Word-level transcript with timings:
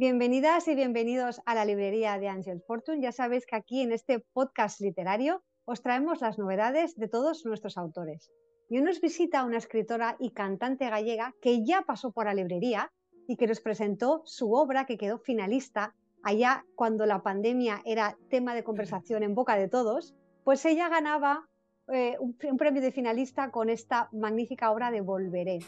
Bienvenidas 0.00 0.66
y 0.66 0.74
bienvenidos 0.74 1.42
a 1.44 1.54
la 1.54 1.66
librería 1.66 2.18
de 2.18 2.26
Angel 2.26 2.62
Fortune. 2.66 3.02
Ya 3.02 3.12
sabéis 3.12 3.44
que 3.44 3.54
aquí 3.54 3.82
en 3.82 3.92
este 3.92 4.20
podcast 4.32 4.80
literario 4.80 5.42
os 5.66 5.82
traemos 5.82 6.22
las 6.22 6.38
novedades 6.38 6.96
de 6.96 7.06
todos 7.06 7.44
nuestros 7.44 7.76
autores. 7.76 8.32
Y 8.70 8.78
hoy 8.78 8.82
nos 8.82 9.02
visita 9.02 9.44
una 9.44 9.58
escritora 9.58 10.16
y 10.18 10.30
cantante 10.30 10.88
gallega 10.88 11.34
que 11.42 11.66
ya 11.66 11.82
pasó 11.82 12.12
por 12.12 12.24
la 12.24 12.32
librería 12.32 12.90
y 13.28 13.36
que 13.36 13.46
nos 13.46 13.60
presentó 13.60 14.22
su 14.24 14.54
obra 14.54 14.86
que 14.86 14.96
quedó 14.96 15.18
finalista 15.18 15.94
allá 16.22 16.64
cuando 16.76 17.04
la 17.04 17.22
pandemia 17.22 17.82
era 17.84 18.16
tema 18.30 18.54
de 18.54 18.64
conversación 18.64 19.22
en 19.22 19.34
boca 19.34 19.56
de 19.56 19.68
todos, 19.68 20.14
pues 20.44 20.64
ella 20.64 20.88
ganaba 20.88 21.49
eh, 21.92 22.16
un, 22.20 22.36
premio 22.56 22.80
de 22.80 22.92
finalista 22.92 23.50
con 23.50 23.68
esta 23.68 24.08
magnífica 24.12 24.70
obra 24.70 24.90
de 24.90 25.00
Volveré. 25.00 25.58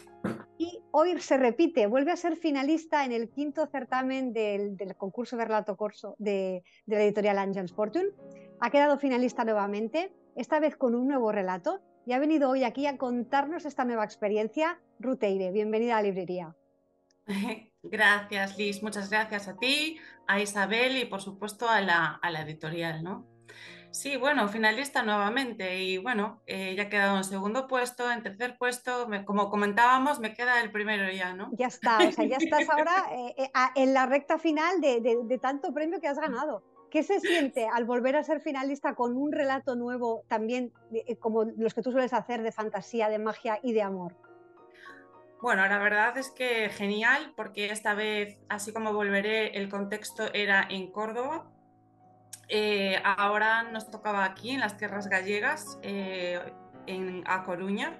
Y 0.57 0.79
hoy 0.91 1.19
se 1.19 1.37
repite, 1.37 1.87
vuelve 1.87 2.11
a 2.11 2.15
ser 2.15 2.37
finalista 2.37 3.03
en 3.03 3.11
el 3.11 3.29
quinto 3.29 3.67
certamen 3.67 4.31
del, 4.31 4.77
concurso 4.97 5.35
de 5.35 5.45
relato 5.45 5.75
corso 5.75 6.15
de, 6.19 6.63
la 6.85 7.01
editorial 7.01 7.37
Angels 7.37 7.73
Fortune. 7.73 8.09
Ha 8.61 8.69
quedado 8.69 8.97
finalista 8.97 9.43
nuevamente, 9.43 10.13
esta 10.35 10.59
vez 10.59 10.77
con 10.77 10.95
un 10.95 11.07
nuevo 11.07 11.31
relato, 11.31 11.81
y 12.05 12.13
ha 12.13 12.19
venido 12.19 12.49
hoy 12.49 12.63
aquí 12.63 12.85
a 12.85 12.97
contarnos 12.97 13.65
esta 13.65 13.83
nueva 13.83 14.05
experiencia. 14.05 14.79
Ruteire, 14.99 15.51
bienvenida 15.51 15.97
a 15.97 16.01
la 16.01 16.07
librería. 16.07 16.55
Gracias, 17.83 18.57
Liz. 18.57 18.81
Muchas 18.81 19.09
gracias 19.09 19.49
a 19.49 19.57
ti, 19.57 19.97
a 20.25 20.39
Isabel 20.39 20.97
y 20.97 21.05
por 21.05 21.21
supuesto 21.21 21.67
a 21.67 21.81
la, 21.81 22.19
a 22.21 22.31
la 22.31 22.41
editorial, 22.41 23.03
¿no? 23.03 23.27
Sí, 23.93 24.17
bueno, 24.17 24.49
finalista 24.49 25.03
nuevamente 25.03 25.77
y 25.77 25.99
bueno, 25.99 26.41
eh, 26.47 26.73
ya 26.75 26.83
he 26.83 26.89
quedado 26.89 27.15
en 27.15 27.23
segundo 27.23 27.67
puesto, 27.67 28.11
en 28.11 28.23
tercer 28.23 28.57
puesto, 28.57 29.07
como 29.23 29.51
comentábamos, 29.51 30.19
me 30.19 30.33
queda 30.33 30.61
el 30.61 30.71
primero 30.71 31.11
ya, 31.11 31.35
¿no? 31.35 31.51
Ya 31.51 31.67
está, 31.67 31.99
o 31.99 32.11
sea, 32.11 32.25
ya 32.25 32.37
estás 32.37 32.67
ahora 32.69 33.05
eh, 33.11 33.35
eh, 33.37 33.51
en 33.75 33.93
la 33.93 34.07
recta 34.07 34.39
final 34.39 34.81
de, 34.81 35.39
tanto 35.39 35.71
premio 35.75 36.01
que 36.01 36.07
has 36.07 36.17
ganado. 36.17 36.63
¿Qué 36.89 37.03
se 37.03 37.19
siente 37.19 37.67
al 37.71 37.85
volver 37.85 38.15
a 38.15 38.23
ser 38.23 38.41
finalista 38.41 38.95
con 38.95 39.15
un 39.15 39.31
relato 39.31 39.75
nuevo 39.75 40.23
también 40.27 40.73
como 41.19 41.43
los 41.43 41.75
que 41.75 41.83
tú 41.83 41.91
sueles 41.91 42.13
hacer 42.13 42.41
de 42.41 42.51
fantasía, 42.51 43.09
de 43.09 43.19
magia 43.19 43.59
y 43.61 43.73
de 43.73 43.83
amor? 43.83 44.15
Bueno, 45.39 45.67
la 45.67 45.77
verdad 45.77 46.17
es 46.17 46.31
que 46.31 46.69
genial, 46.69 47.33
porque 47.35 47.69
esta 47.69 47.93
vez, 47.93 48.39
así 48.49 48.73
como 48.73 48.91
volveré, 48.91 49.55
el 49.57 49.69
contexto 49.69 50.33
era 50.33 50.65
en 50.67 50.91
Córdoba, 50.91 51.51
eh, 52.49 53.01
ahora 53.03 53.63
nos 53.63 53.89
tocaba 53.89 54.25
aquí 54.25 54.51
en 54.51 54.59
las 54.59 54.77
tierras 54.77 55.07
gallegas, 55.07 55.79
eh, 55.81 56.39
en 56.87 57.23
A 57.25 57.43
Coruña, 57.43 57.99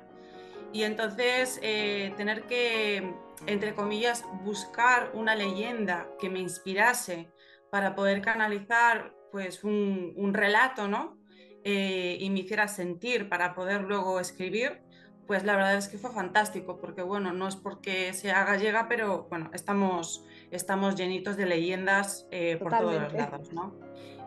y 0.71 0.83
entonces 0.83 1.59
eh, 1.61 2.13
tener 2.17 2.43
que, 2.43 3.13
entre 3.45 3.73
comillas, 3.73 4.25
buscar 4.43 5.11
una 5.13 5.35
leyenda 5.35 6.07
que 6.19 6.29
me 6.29 6.39
inspirase 6.39 7.31
para 7.71 7.95
poder 7.95 8.21
canalizar 8.21 9.13
pues 9.31 9.63
un, 9.63 10.33
relato, 10.33 10.87
¿no? 10.87 11.17
y 11.65 12.29
me 12.29 12.41
hiciera 12.41 12.67
sentir 12.67 13.29
para 13.29 13.55
poder 13.55 13.83
luego 13.83 14.19
escribir, 14.19 14.81
pues 15.25 15.45
la 15.45 15.55
verdad 15.55 15.77
es 15.77 15.87
que 15.87 15.97
fue 15.97 16.11
fantástico, 16.11 16.79
porque 16.79 17.01
bueno, 17.01 17.31
no 17.31 17.47
es 17.47 17.55
porque 17.55 18.11
sea 18.13 18.43
gallega, 18.43 18.89
pero 18.89 19.27
bueno, 19.29 19.49
estamos, 19.53 20.25
estamos 20.51 20.95
llenitos 20.95 21.37
de 21.37 21.45
leyendas 21.45 22.27
por 22.59 22.77
todos 22.77 23.01
los 23.01 23.13
lados, 23.13 23.53
¿no? 23.53 23.73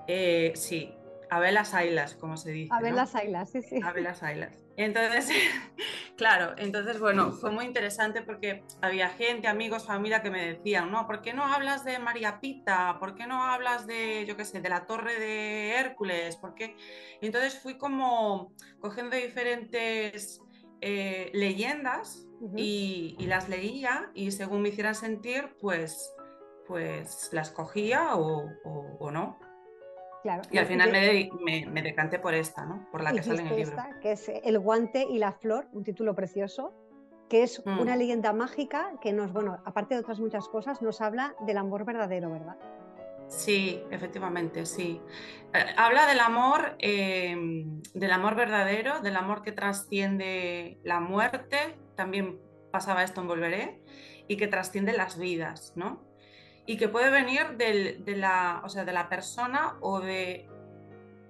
Eh, 0.08 0.52
sí, 0.54 0.96
Abelas 1.30 1.74
Ailas, 1.74 2.14
como 2.14 2.36
se 2.36 2.52
dice. 2.52 2.72
Abelas 2.72 3.14
Ailas, 3.14 3.50
sí, 3.50 3.62
sí. 3.62 3.80
Abelas 3.82 4.22
Ailas. 4.22 4.64
Entonces, 4.76 5.28
claro, 6.16 6.54
entonces, 6.56 7.00
bueno, 7.00 7.32
fue 7.32 7.50
muy 7.50 7.64
interesante 7.64 8.22
porque 8.22 8.62
había 8.80 9.08
gente, 9.08 9.48
amigos, 9.48 9.86
familia 9.86 10.22
que 10.22 10.30
me 10.30 10.52
decían, 10.52 10.90
no, 10.90 11.06
¿por 11.06 11.22
qué 11.22 11.32
no 11.32 11.44
hablas 11.44 11.84
de 11.84 11.98
María 11.98 12.40
Pita? 12.40 12.98
¿Por 13.00 13.14
qué 13.14 13.26
no 13.26 13.42
hablas 13.42 13.86
de, 13.86 14.24
yo 14.26 14.36
qué 14.36 14.44
sé, 14.44 14.60
de 14.60 14.68
la 14.68 14.86
Torre 14.86 15.18
de 15.18 15.72
Hércules? 15.76 16.36
¿Por 16.36 16.54
qué? 16.54 16.76
Entonces 17.20 17.58
fui 17.58 17.76
como 17.76 18.52
cogiendo 18.80 19.16
diferentes 19.16 20.40
eh, 20.80 21.30
leyendas 21.32 22.28
y, 22.54 23.16
las 23.26 23.48
leía 23.48 24.10
y 24.14 24.30
según 24.30 24.62
me 24.62 24.68
hicieran 24.68 24.94
sentir, 24.94 25.56
pues, 25.60 26.14
pues 26.68 27.30
las 27.32 27.50
cogía 27.50 28.14
o 28.14 29.10
no 29.10 29.38
y 30.50 30.58
al 30.58 30.66
final 30.66 30.92
me, 31.40 31.82
decanté 31.82 32.18
por 32.18 32.34
esta, 32.34 32.64
¿no? 32.64 32.88
Por 32.90 33.02
la 33.02 33.12
que 33.12 33.22
sale 33.22 33.42
en 33.42 33.48
el 33.48 33.56
libro. 33.56 33.76
que 34.00 34.12
es 34.12 34.28
El 34.28 34.58
guante 34.58 35.06
y 35.08 35.18
la 35.18 35.32
flor, 35.32 35.68
un 35.72 35.84
título 35.84 36.14
precioso, 36.14 36.74
que 37.28 37.42
es 37.42 37.62
mm. 37.64 37.78
una 37.78 37.96
leyenda 37.96 38.32
mágica 38.32 38.92
que 39.00 39.12
nos, 39.12 39.32
bueno, 39.32 39.58
aparte 39.64 39.94
de 39.94 40.00
otras 40.00 40.20
muchas 40.20 40.48
cosas, 40.48 40.82
nos 40.82 41.00
habla 41.00 41.34
del 41.46 41.58
amor 41.58 41.84
verdadero, 41.84 42.30
¿verdad? 42.30 42.56
Sí, 43.28 43.82
efectivamente, 43.90 44.66
sí. 44.66 45.00
Eh, 45.52 45.64
habla 45.76 46.06
del 46.06 46.20
amor, 46.20 46.76
em, 46.78 47.82
del 47.92 48.12
amor 48.12 48.36
verdadero, 48.36 49.00
del 49.00 49.16
amor 49.16 49.42
que 49.42 49.52
trasciende 49.52 50.78
la 50.84 51.00
muerte, 51.00 51.76
también 51.96 52.38
pasaba 52.70 53.02
esto 53.02 53.20
en 53.20 53.26
Volveré, 53.26 53.82
y 54.28 54.36
que 54.36 54.46
trasciende 54.46 54.92
las 54.92 55.18
vidas, 55.18 55.72
¿no? 55.76 56.05
Y 56.66 56.76
que 56.76 56.88
puede 56.88 57.10
venir 57.10 57.56
de, 57.56 58.16
la, 58.16 58.60
o 58.64 58.68
sea, 58.68 58.84
de 58.84 58.92
la 58.92 59.08
persona 59.08 59.76
o 59.80 60.00
de 60.00 60.48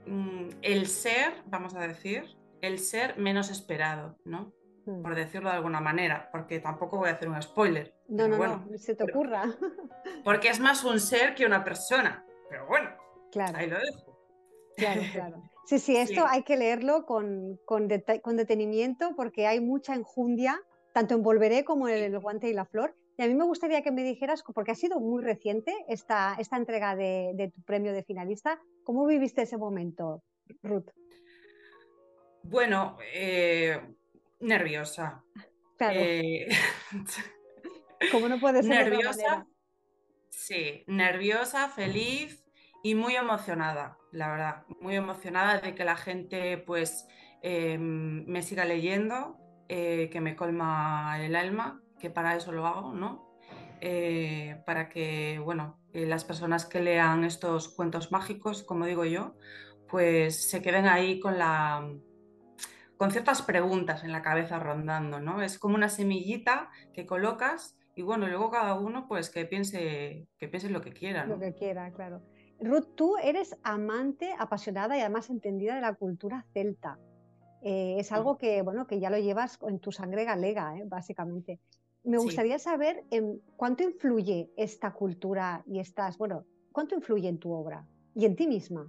mm, 0.06 0.48
el 0.62 0.86
ser, 0.86 1.34
vamos 1.46 1.74
a 1.74 1.80
decir, 1.80 2.24
el 2.62 2.78
ser 2.78 3.18
menos 3.18 3.50
esperado, 3.50 4.16
¿no? 4.24 4.52
Hmm. 4.86 5.02
Por 5.02 5.14
decirlo 5.14 5.50
de 5.50 5.56
alguna 5.56 5.80
manera, 5.80 6.30
porque 6.32 6.58
tampoco 6.58 6.96
voy 6.96 7.10
a 7.10 7.12
hacer 7.12 7.28
un 7.28 7.40
spoiler. 7.42 7.94
No, 8.08 8.26
no, 8.28 8.38
no, 8.38 8.78
se 8.78 8.94
te 8.94 9.04
ocurra. 9.04 9.44
Porque 10.24 10.48
es 10.48 10.60
más 10.60 10.84
un 10.84 11.00
ser 11.00 11.34
que 11.34 11.44
una 11.44 11.64
persona. 11.64 12.24
Pero 12.48 12.66
bueno, 12.66 12.90
claro. 13.30 13.58
ahí 13.58 13.68
lo 13.68 13.78
dejo. 13.78 14.16
Claro, 14.76 15.02
claro. 15.12 15.42
Sí, 15.66 15.78
sí, 15.78 15.96
esto 15.96 16.24
hay 16.26 16.44
que 16.44 16.56
leerlo 16.56 17.04
con, 17.04 17.58
con, 17.64 17.88
con, 18.22 18.36
detenimiento 18.36 19.14
porque 19.16 19.46
hay 19.46 19.60
mucha 19.60 19.94
enjundia, 19.94 20.60
tanto 20.94 21.14
en 21.14 21.22
Volveré 21.22 21.64
como 21.64 21.88
en 21.88 22.14
El 22.14 22.18
guante 22.20 22.48
y 22.48 22.54
la 22.54 22.64
flor, 22.64 22.94
y 23.16 23.22
a 23.22 23.26
mí 23.26 23.34
me 23.34 23.44
gustaría 23.44 23.82
que 23.82 23.90
me 23.90 24.04
dijeras, 24.04 24.42
porque 24.54 24.72
ha 24.72 24.74
sido 24.74 25.00
muy 25.00 25.22
reciente 25.22 25.74
esta, 25.88 26.36
esta 26.38 26.56
entrega 26.56 26.94
de, 26.94 27.50
tu 27.54 27.62
premio 27.62 27.92
de 27.92 28.02
finalista, 28.02 28.60
¿cómo 28.84 29.06
viviste 29.06 29.42
ese 29.42 29.56
momento, 29.56 30.22
Ruth? 30.62 30.90
Bueno, 32.42 32.98
eh, 33.14 33.80
nerviosa. 34.40 35.24
Claro. 35.78 35.98
Eh, 35.98 36.46
¿Cómo 38.12 38.28
no 38.28 38.38
puede 38.38 38.62
ser 38.62 38.90
nerviosa? 38.90 39.46
Sí, 40.28 40.84
nerviosa, 40.86 41.70
feliz 41.70 42.44
y 42.82 42.94
muy 42.94 43.16
emocionada, 43.16 43.96
la 44.12 44.28
verdad. 44.28 44.64
Muy 44.80 44.94
emocionada 44.94 45.58
de 45.60 45.74
que 45.74 45.84
la 45.84 45.96
gente 45.96 46.58
pues 46.58 47.06
em, 47.42 48.26
me 48.26 48.42
siga 48.42 48.66
leyendo, 48.66 49.38
eh, 49.68 50.10
que 50.12 50.20
me 50.20 50.36
colma 50.36 51.16
el 51.24 51.34
alma 51.34 51.82
que 51.98 52.10
para 52.10 52.36
eso 52.36 52.52
lo 52.52 52.66
hago, 52.66 52.92
¿no? 52.92 53.26
Eh, 53.80 54.62
para 54.64 54.88
que, 54.88 55.38
bueno, 55.42 55.78
eh, 55.92 56.06
las 56.06 56.24
personas 56.24 56.64
que 56.64 56.80
lean 56.80 57.24
estos 57.24 57.68
cuentos 57.68 58.10
mágicos, 58.10 58.62
como 58.62 58.86
digo 58.86 59.04
yo, 59.04 59.34
pues 59.88 60.48
se 60.48 60.62
queden 60.62 60.86
ahí 60.86 61.20
con 61.20 61.38
la 61.38 61.88
con 62.96 63.10
ciertas 63.10 63.42
preguntas 63.42 64.04
en 64.04 64.12
la 64.12 64.22
cabeza 64.22 64.58
rondando, 64.58 65.20
¿no? 65.20 65.42
Es 65.42 65.58
como 65.58 65.74
una 65.74 65.90
semillita 65.90 66.70
que 66.94 67.04
colocas 67.04 67.76
y 67.94 68.02
bueno, 68.02 68.26
luego 68.26 68.50
cada 68.50 68.74
uno 68.74 69.06
pues 69.06 69.30
que 69.30 69.44
piense, 69.44 70.28
que 70.38 70.48
piense 70.48 70.70
lo 70.70 70.80
que 70.80 70.92
quiera. 70.92 71.26
Lo 71.26 71.38
que 71.38 71.54
quiera, 71.54 71.90
claro. 71.92 72.22
Ruth, 72.60 72.94
tú 72.94 73.16
eres 73.18 73.56
amante, 73.62 74.34
apasionada 74.38 74.96
y 74.96 75.00
además 75.00 75.28
entendida 75.28 75.74
de 75.74 75.82
la 75.82 75.94
cultura 75.94 76.46
celta. 76.52 76.98
Eh, 77.62 77.96
es 77.98 78.12
algo 78.12 78.38
que, 78.38 78.62
bueno, 78.62 78.86
que 78.86 79.00
ya 79.00 79.10
lo 79.10 79.18
llevas 79.18 79.58
en 79.66 79.78
tu 79.78 79.92
sangre 79.92 80.24
galega, 80.24 80.74
básicamente. 80.86 81.58
Me 82.06 82.18
gustaría 82.18 82.58
saber 82.60 83.04
em, 83.10 83.40
cuánto 83.56 83.82
influye 83.82 84.52
esta 84.56 84.92
cultura 84.92 85.64
y 85.66 85.80
estas, 85.80 86.16
bueno, 86.18 86.46
cuánto 86.70 86.94
influye 86.94 87.28
en 87.28 87.38
tu 87.38 87.52
obra 87.52 87.84
y 88.14 88.26
en 88.26 88.36
ti 88.36 88.46
misma. 88.46 88.88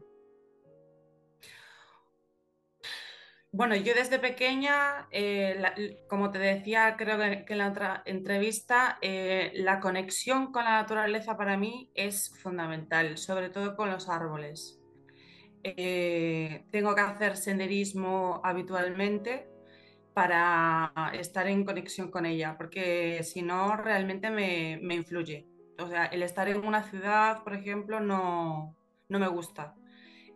Bueno, 3.52 3.76
yo 3.76 3.96
desde 3.96 4.20
pequeña, 4.20 5.08
eh, 5.10 6.06
como 6.08 6.30
te 6.30 6.38
decía, 6.38 6.96
creo 6.96 7.18
que 7.18 7.54
en 7.54 7.58
la 7.58 7.70
otra 7.70 8.04
entrevista, 8.06 9.00
eh, 9.02 9.52
la 9.56 9.80
conexión 9.80 10.52
con 10.52 10.66
la 10.66 10.82
naturaleza 10.82 11.36
para 11.38 11.58
mí 11.58 11.90
es 11.96 12.30
fundamental, 12.44 13.18
sobre 13.18 13.50
todo 13.50 13.76
con 13.76 13.90
los 13.90 14.10
árboles. 14.10 14.80
Eh, 15.64 16.66
tengo 16.70 16.94
que 16.94 17.02
hacer 17.02 17.36
senderismo 17.36 18.42
habitualmente 18.44 19.57
para 20.18 20.92
estar 21.14 21.46
en 21.46 21.64
conexión 21.64 22.10
con 22.10 22.26
ella, 22.26 22.58
porque 22.58 23.22
si 23.24 23.44
no, 23.44 23.78
realmente 23.78 24.32
me, 24.32 24.96
influye. 24.96 25.46
O 25.78 25.88
sea, 25.88 26.06
el 26.08 26.24
estar 26.24 26.50
en 26.50 26.66
una 26.66 26.82
ciudad, 26.82 27.44
por 27.44 27.54
ejemplo, 27.54 28.00
no, 28.00 28.76
me 29.10 29.28
gusta. 29.28 29.76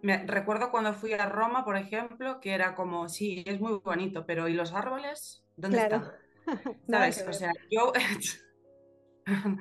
Me, 0.03 0.23
recuerdo 0.27 0.69
cuando 0.69 0.93
fui 0.93 1.13
a 1.13 1.25
Roma, 1.25 1.65
por 1.65 1.77
ejemplo, 1.77 2.39
que 2.39 2.53
era 2.53 2.75
como, 2.75 3.09
sí, 3.09 3.43
es 3.47 3.59
muy 3.59 3.79
bonito, 3.83 4.23
pero 4.27 4.47
¿y 4.47 4.53
los 4.53 4.71
árboles? 4.71 5.43
¿Dónde 5.55 5.79
están? 5.79 6.11
¿Sabes? 6.87 7.25
o 7.27 7.33
sea, 7.33 7.51
yo... 7.71 7.91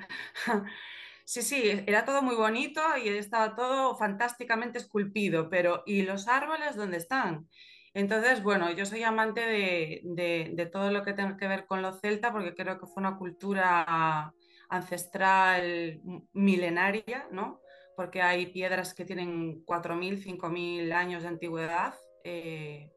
Sí, 1.25 1.43
sí, 1.43 1.63
era 1.87 2.05
todo 2.05 2.23
muy 2.23 2.35
bonito 2.35 2.83
y 3.01 3.09
estaba 3.09 3.55
todo 3.55 3.97
fantásticamente 3.97 4.79
esculpido, 4.79 5.49
pero 5.49 5.85
¿y 5.87 6.03
los 6.03 6.27
árboles 6.27 6.75
dónde 6.75 6.97
están? 6.97 7.49
Entonces, 7.93 8.43
bueno, 8.43 8.71
yo 8.71 8.87
soy 8.87 9.03
amante 9.03 9.41
de, 9.41 10.71
todo 10.73 10.91
lo 10.91 11.03
que 11.03 11.13
tenga 11.13 11.37
que 11.37 11.49
ver 11.49 11.67
con 11.67 11.83
lo 11.83 11.93
celta 11.93 12.33
porque 12.33 12.55
creo 12.55 12.79
que 12.79 12.87
fue 12.87 13.01
una 13.01 13.17
cultura 13.17 14.33
ancestral 14.69 16.01
milenaria, 16.33 17.27
¿no? 17.33 17.61
Porque 17.97 18.23
hay 18.23 18.47
piedras 18.47 18.95
que 18.95 19.05
tienen 19.05 19.65
4.000, 19.65 20.23
5.000 20.23 20.93
años 20.93 21.23
de 21.23 21.29
antigüedad. 21.29 21.95
Eh, 22.23 22.91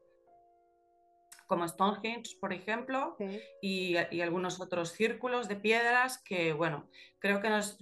como 1.46 1.68
Stonehenge, 1.68 2.36
por 2.40 2.52
ejemplo, 2.52 3.16
y, 3.60 3.96
algunos 3.96 4.60
otros 4.60 4.92
círculos 4.92 5.48
de 5.48 5.56
piedras 5.56 6.18
que, 6.18 6.52
bueno, 6.52 6.88
creo 7.18 7.40
que, 7.40 7.50
nos, 7.50 7.78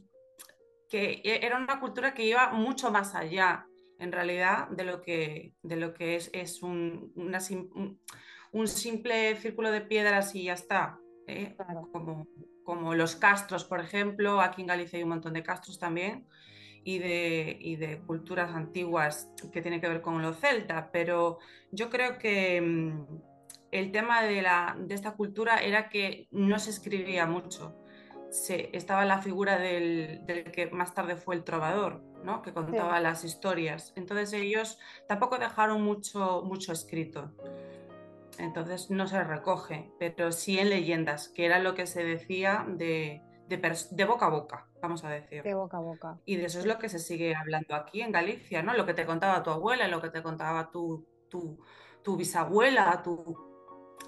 que 0.88 1.20
e, 1.24 1.46
era 1.46 1.58
una 1.58 1.78
cultura 1.78 2.12
que 2.12 2.24
iba 2.24 2.50
mucho 2.50 2.90
más 2.90 3.14
allá, 3.14 3.66
en 3.98 4.12
realidad, 4.12 4.68
de 4.68 4.84
lo 4.84 5.00
que, 5.00 5.54
de 5.62 5.76
lo 5.76 5.94
que 5.94 6.16
es, 6.16 6.30
es 6.32 6.62
un, 6.62 7.12
un, 8.52 8.68
simple 8.68 9.36
círculo 9.36 9.70
de 9.70 9.80
piedras 9.80 10.34
y 10.34 10.44
ya 10.44 10.54
está. 10.54 10.98
¿eh? 11.26 11.56
Como, 11.92 12.26
como 12.64 12.94
los 12.94 13.16
castros, 13.16 13.64
por 13.64 13.80
ejemplo, 13.80 14.40
aquí 14.40 14.62
en 14.62 14.68
Galicia 14.68 14.96
hay 14.96 15.02
un 15.04 15.10
montón 15.10 15.34
de 15.34 15.42
castros 15.42 15.78
también. 15.78 16.26
Y 16.84 16.98
de, 16.98 17.58
y 17.60 17.76
de, 17.76 18.00
culturas 18.00 18.56
antiguas 18.56 19.30
que 19.52 19.62
tienen 19.62 19.80
que 19.80 19.86
ver 19.88 20.02
con 20.02 20.20
lo 20.20 20.32
celta, 20.32 20.90
pero 20.90 21.38
yo 21.70 21.88
creo 21.90 22.18
que, 22.18 22.60
mm, 22.60 23.06
el 23.72 23.90
tema 23.90 24.22
de, 24.22 24.42
la, 24.42 24.76
de 24.78 24.94
esta 24.94 25.12
cultura 25.12 25.56
era 25.56 25.88
que 25.88 26.28
no 26.30 26.58
se 26.58 26.70
escribía 26.70 27.26
mucho. 27.26 27.74
Se, 28.32 28.74
estaba 28.76 29.04
la 29.04 29.18
figura 29.18 29.58
del, 29.58 30.24
que 30.52 30.70
más 30.72 30.94
tarde 30.94 31.16
fue 31.16 31.34
el 31.34 31.44
trovador, 31.44 32.02
¿no? 32.24 32.42
que 32.42 32.52
contaba 32.52 32.98
las 32.98 33.24
historias. 33.24 33.92
Entonces 33.94 34.32
ellos 34.32 34.78
tampoco 35.06 35.38
dejaron 35.38 35.82
mucho, 35.82 36.42
mucho 36.42 36.72
escrito. 36.72 37.30
Entonces 38.38 38.90
no 38.90 39.06
se 39.06 39.22
recoge, 39.22 39.92
pero 39.98 40.32
sí 40.32 40.58
en 40.58 40.70
leyendas, 40.70 41.28
que 41.28 41.44
era 41.44 41.58
lo 41.58 41.74
que 41.74 41.86
se 41.86 42.02
decía 42.02 42.64
de, 42.66 43.22
de, 43.48 44.04
boca 44.04 44.26
a 44.26 44.30
boca, 44.30 44.66
vamos 44.80 45.04
a 45.04 45.10
decir. 45.10 45.42
De 45.42 45.54
boca 45.54 45.76
a 45.76 45.80
boca. 45.80 46.18
Y 46.24 46.36
de 46.36 46.46
eso 46.46 46.58
es 46.58 46.66
lo 46.66 46.78
que 46.78 46.88
se 46.88 46.98
sigue 46.98 47.34
hablando 47.34 47.74
aquí 47.74 48.00
en 48.00 48.12
Galicia, 48.12 48.62
¿no? 48.62 48.72
Lo 48.74 48.86
que 48.86 48.94
te 48.94 49.04
contaba 49.04 49.42
tu 49.42 49.50
abuela, 49.50 49.88
lo 49.88 50.00
que 50.00 50.08
te 50.08 50.22
contaba 50.22 50.70
tu, 50.70 51.06
tu, 51.28 51.58
tu 52.02 52.16
bisabuela, 52.16 53.02
tu, 53.02 53.36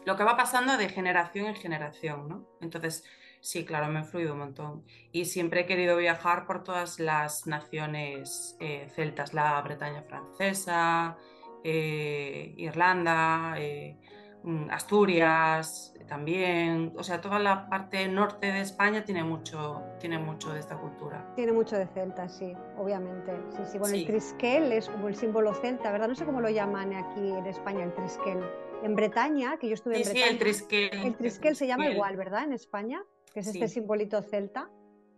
lo 0.05 0.17
que 0.17 0.25
va 0.25 0.37
pasando 0.37 0.77
de 0.77 0.89
generación 0.89 1.47
en 1.47 1.55
generación, 1.55 2.29
¿no? 2.29 2.49
Entonces, 2.61 3.05
sí, 3.45 3.65
claro, 3.67 3.89
me 3.89 3.99
ha 3.99 4.03
influido 4.03 4.33
un 4.33 4.39
montón. 4.39 4.85
Y 5.13 5.27
siempre 5.27 5.61
he 5.61 5.67
querido 5.67 5.97
viajar 5.99 6.47
por 6.47 6.65
todas 6.65 6.99
las 6.99 7.47
naciones 7.47 8.57
eh, 8.59 8.89
celtas, 8.95 9.35
la 9.35 9.61
Bretaña 9.61 10.03
francesa, 10.03 11.19
eh, 11.63 12.55
Irlanda, 12.57 13.55
eh, 13.59 13.99
mm, 14.43 14.71
Asturias 14.71 15.95
también, 16.09 16.93
o 16.97 17.03
sea, 17.03 17.21
toda 17.21 17.39
la 17.39 17.69
parte 17.69 18.07
norte 18.09 18.47
de 18.51 18.61
España 18.61 19.05
tiene 19.05 19.25
mucho, 19.25 19.83
tiene 19.99 20.19
mucho 20.19 20.53
de 20.53 20.61
esta 20.61 20.77
cultura. 20.77 21.33
Tiene 21.35 21.53
mucho 21.53 21.77
de 21.77 21.87
celta, 21.87 22.29
sí, 22.29 22.55
obviamente. 22.79 23.33
Sí, 23.51 23.63
sí. 23.65 23.79
Bueno, 23.79 23.95
el 23.95 24.07
trisquel 24.07 24.73
es 24.73 24.89
como 24.89 25.09
el 25.09 25.17
símbolo 25.17 25.55
celta, 25.55 25.93
¿verdad? 25.93 26.09
No 26.09 26.15
sé 26.15 26.25
cómo 26.25 26.41
lo 26.41 26.51
llaman 26.51 26.95
aquí 26.95 27.31
en 27.31 27.47
España, 27.47 27.85
el 27.85 27.95
trisquel 27.95 28.43
en 28.85 28.95
Bretaña, 28.95 29.57
que 29.59 29.69
yo 29.69 29.75
estuve 29.75 29.97
en 29.97 30.03
Bretaña. 30.03 30.27
Sí, 30.27 30.33
el 30.33 30.39
trisquel. 30.39 31.07
El 31.07 31.17
trisquel 31.17 31.57
se 31.57 31.67
llama 31.67 31.89
igual, 31.89 32.17
¿verdad? 32.17 32.45
En 32.45 32.53
España, 32.53 33.03
que 33.33 33.41
es 33.41 33.47
este 33.47 33.69
simbolito 33.69 34.21
celta. 34.23 34.71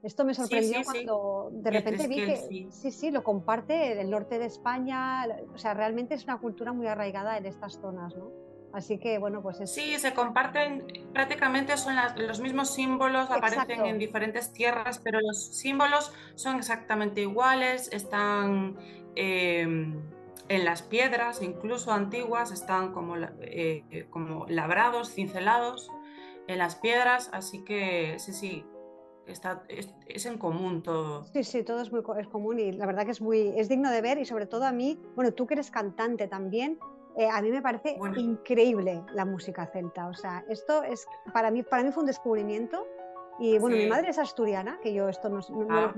Esto 0.02 0.24
me 0.24 0.34
sorprendió 0.34 0.84
cuando 0.84 1.50
de 1.52 1.70
repente 1.70 2.06
vi 2.06 2.16
que 2.16 2.36
sí. 2.70 2.90
sí, 2.92 3.10
lo 3.10 3.24
comparte 3.24 4.00
el 4.00 4.08
norte 4.08 4.38
de 4.38 4.46
España, 4.46 5.26
o 5.52 5.58
sea, 5.58 5.74
realmente 5.74 6.14
es 6.14 6.24
una 6.24 6.38
cultura 6.38 6.72
muy 6.72 6.86
arraigada 6.86 7.36
en 7.38 7.46
estas 7.46 7.80
zonas, 7.80 8.14
¿no? 8.14 8.30
Así 8.72 8.98
que, 8.98 9.18
bueno, 9.18 9.42
pues 9.42 9.58
es... 9.60 9.74
Sí, 9.74 9.98
se 9.98 10.12
comparten, 10.12 10.86
prácticamente 11.12 11.76
son 11.76 11.94
los 12.18 12.40
mismos 12.40 12.74
símbolos, 12.74 13.30
aparecen 13.30 13.84
en 13.84 13.98
diferentes 13.98 14.52
tierras, 14.52 15.00
pero 15.02 15.18
los 15.20 15.56
símbolos 15.56 16.12
son 16.34 16.56
exactamente 16.56 17.22
iguales, 17.22 17.88
están... 17.92 18.76
Em, 19.16 20.02
en 20.48 20.64
las 20.64 20.82
piedras, 20.82 21.42
incluso 21.42 21.92
antiguas, 21.92 22.52
están 22.52 22.92
como, 22.92 23.16
eh, 23.40 24.06
como 24.10 24.46
labrados, 24.48 25.12
cincelados 25.12 25.90
en 26.46 26.58
las 26.58 26.76
piedras, 26.76 27.30
así 27.32 27.64
que 27.64 28.18
sí, 28.18 28.32
sí, 28.32 28.64
está, 29.26 29.64
es, 29.68 30.26
en 30.26 30.38
común 30.38 30.82
todo. 30.82 31.24
Sí, 31.26 31.44
sí, 31.44 31.62
todo 31.62 31.80
es 31.80 31.90
muy 31.90 32.02
es 32.18 32.28
común 32.28 32.58
y 32.58 32.72
la 32.72 32.86
verdad 32.86 33.04
que 33.04 33.10
es 33.10 33.20
muy 33.20 33.52
es 33.56 33.68
digno 33.68 33.90
de 33.90 34.00
ver 34.00 34.18
y 34.18 34.24
sobre 34.24 34.46
todo 34.46 34.64
a 34.64 34.72
mí, 34.72 35.00
bueno, 35.14 35.32
tú 35.32 35.46
que 35.46 35.54
eres 35.54 35.70
cantante 35.70 36.28
también, 36.28 36.78
eh, 37.16 37.28
a 37.30 37.40
mí 37.42 37.50
me 37.50 37.62
parece 37.62 37.96
increíble 38.16 39.02
la 39.12 39.24
música 39.24 39.66
celta, 39.66 40.06
o 40.08 40.14
sea, 40.14 40.44
esto 40.48 40.82
es 40.82 41.06
para 41.32 41.50
mí 41.50 41.62
para 41.62 41.82
mí 41.82 41.90
fue 41.90 42.02
un 42.02 42.06
descubrimiento 42.06 42.86
y 43.38 43.58
bueno, 43.58 43.76
mi 43.76 43.86
madre 43.86 44.10
es 44.10 44.18
asturiana, 44.18 44.78
que 44.82 44.94
yo 44.94 45.08
esto 45.08 45.28
no, 45.28 45.40
ah. 45.68 45.94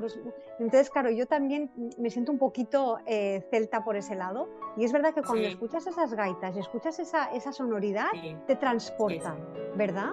Entonces, 0.59 0.91
claro, 0.91 1.11
yo 1.11 1.27
también 1.27 1.71
me 1.99 2.11
siento 2.11 2.33
un 2.33 2.39
poquito 2.39 2.99
eh, 3.07 3.47
celta 3.51 3.85
por 3.85 3.97
ese 3.97 4.17
lado. 4.17 4.49
Y 4.77 4.85
es 4.85 4.93
verdad 4.93 5.15
que 5.15 5.23
cuando 5.23 5.47
escuchas 5.47 5.87
esas 5.87 6.15
gaitas 6.15 6.57
y 6.57 6.61
escuchas 6.61 6.99
esa, 6.99 7.33
esa 7.33 7.53
sonoridad, 7.53 8.09
te 8.47 8.57
transporta, 8.57 9.37
¿verdad? 9.77 10.13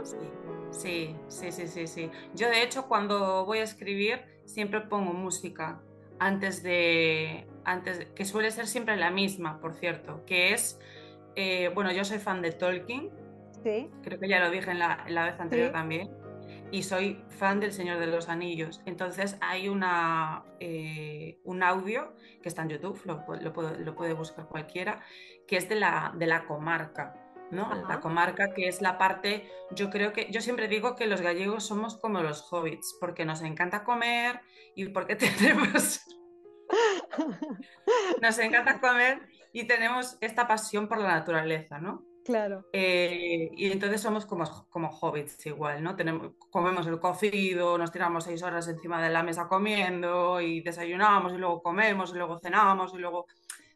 Sí, 0.69 1.15
sí, 1.27 1.51
sí, 1.51 1.67
sí, 1.67 1.87
sí. 1.87 2.11
Yo 2.35 2.49
de 2.49 2.61
hecho 2.61 2.87
cuando 2.87 3.45
voy 3.45 3.59
a 3.59 3.63
escribir 3.63 4.23
siempre 4.45 4.81
pongo 4.81 5.13
música 5.13 5.81
antes 6.19 6.61
de, 6.63 7.47
antes 7.63 8.05
que 8.13 8.25
suele 8.25 8.51
ser 8.51 8.67
siempre 8.67 8.95
la 8.97 9.09
misma, 9.09 9.59
por 9.59 9.73
cierto, 9.73 10.23
que 10.25 10.53
es, 10.53 10.79
eh, 11.35 11.71
bueno, 11.73 11.91
yo 11.91 12.05
soy 12.05 12.19
fan 12.19 12.41
de 12.41 12.51
Tolkien. 12.51 13.09
Sí. 13.63 13.89
Creo 14.03 14.19
que 14.19 14.27
ya 14.27 14.39
lo 14.39 14.51
dije 14.51 14.69
en 14.69 14.79
la, 14.79 15.03
en 15.07 15.15
la 15.15 15.25
vez 15.25 15.39
anterior 15.39 15.71
también 15.71 16.24
y 16.75 16.83
soy 16.83 17.23
fan 17.29 17.61
del 17.61 17.71
Señor 17.71 17.99
de 17.99 18.07
los 18.07 18.27
Anillos. 18.27 18.81
Entonces 18.85 19.37
hay 19.39 19.69
una, 19.69 20.43
eh, 20.59 21.39
un 21.45 21.63
audio 21.63 22.13
que 22.43 22.49
está 22.49 22.63
en 22.63 22.69
YouTube, 22.69 23.01
lo, 23.05 23.23
lo, 23.39 23.95
puede, 23.95 24.13
buscar 24.13 24.49
cualquiera, 24.49 25.01
que 25.47 25.55
es 25.55 25.69
de 25.69 25.75
la, 25.75 26.11
de 26.17 26.27
la 26.27 26.45
comarca. 26.45 27.15
¿no? 27.49 27.73
La 27.87 28.01
comarca 28.01 28.53
que 28.53 28.67
es 28.67 28.81
la 28.81 28.97
parte, 28.97 29.49
yo 29.71 29.89
creo 29.89 30.11
que, 30.11 30.29
yo 30.31 30.41
siempre 30.41 30.67
digo 30.67 30.97
que 30.97 31.07
los 31.07 31.21
gallegos 31.21 31.65
somos 31.65 31.95
como 31.95 32.21
los 32.21 32.51
hobbits, 32.51 32.97
porque 32.99 33.23
nos 33.23 33.41
encanta 33.41 33.85
comer 33.85 34.41
y 34.75 34.89
porque 34.89 35.15
tenemos, 35.15 36.01
nos 38.21 38.37
encanta 38.39 38.81
comer 38.81 39.21
y 39.53 39.65
tenemos 39.65 40.17
esta 40.19 40.45
pasión 40.45 40.89
por 40.89 40.97
la 40.97 41.07
naturaleza, 41.07 41.79
¿no? 41.79 42.03
Claro. 42.25 42.65
Eh, 42.73 43.51
y 43.55 43.71
entonces 43.71 44.01
somos 44.01 44.25
como, 44.25 44.45
como 44.71 44.89
hobbits 44.89 45.45
igual, 45.45 45.83
¿no? 45.83 45.95
Tenemos, 45.95 46.33
comemos 46.49 46.87
el 46.87 46.99
cocido, 46.99 47.77
nos 47.77 47.91
tiramos 47.91 48.23
seis 48.23 48.41
horas 48.41 48.67
encima 48.67 48.99
de 48.99 49.11
la 49.11 49.21
mesa 49.21 49.47
comiendo 49.47 50.41
y 50.41 50.61
desayunamos 50.61 51.33
y 51.33 51.37
luego 51.37 51.61
comemos 51.61 52.11
y 52.11 52.17
luego 52.17 52.39
cenamos 52.39 52.95
y 52.95 52.97
luego 52.97 53.27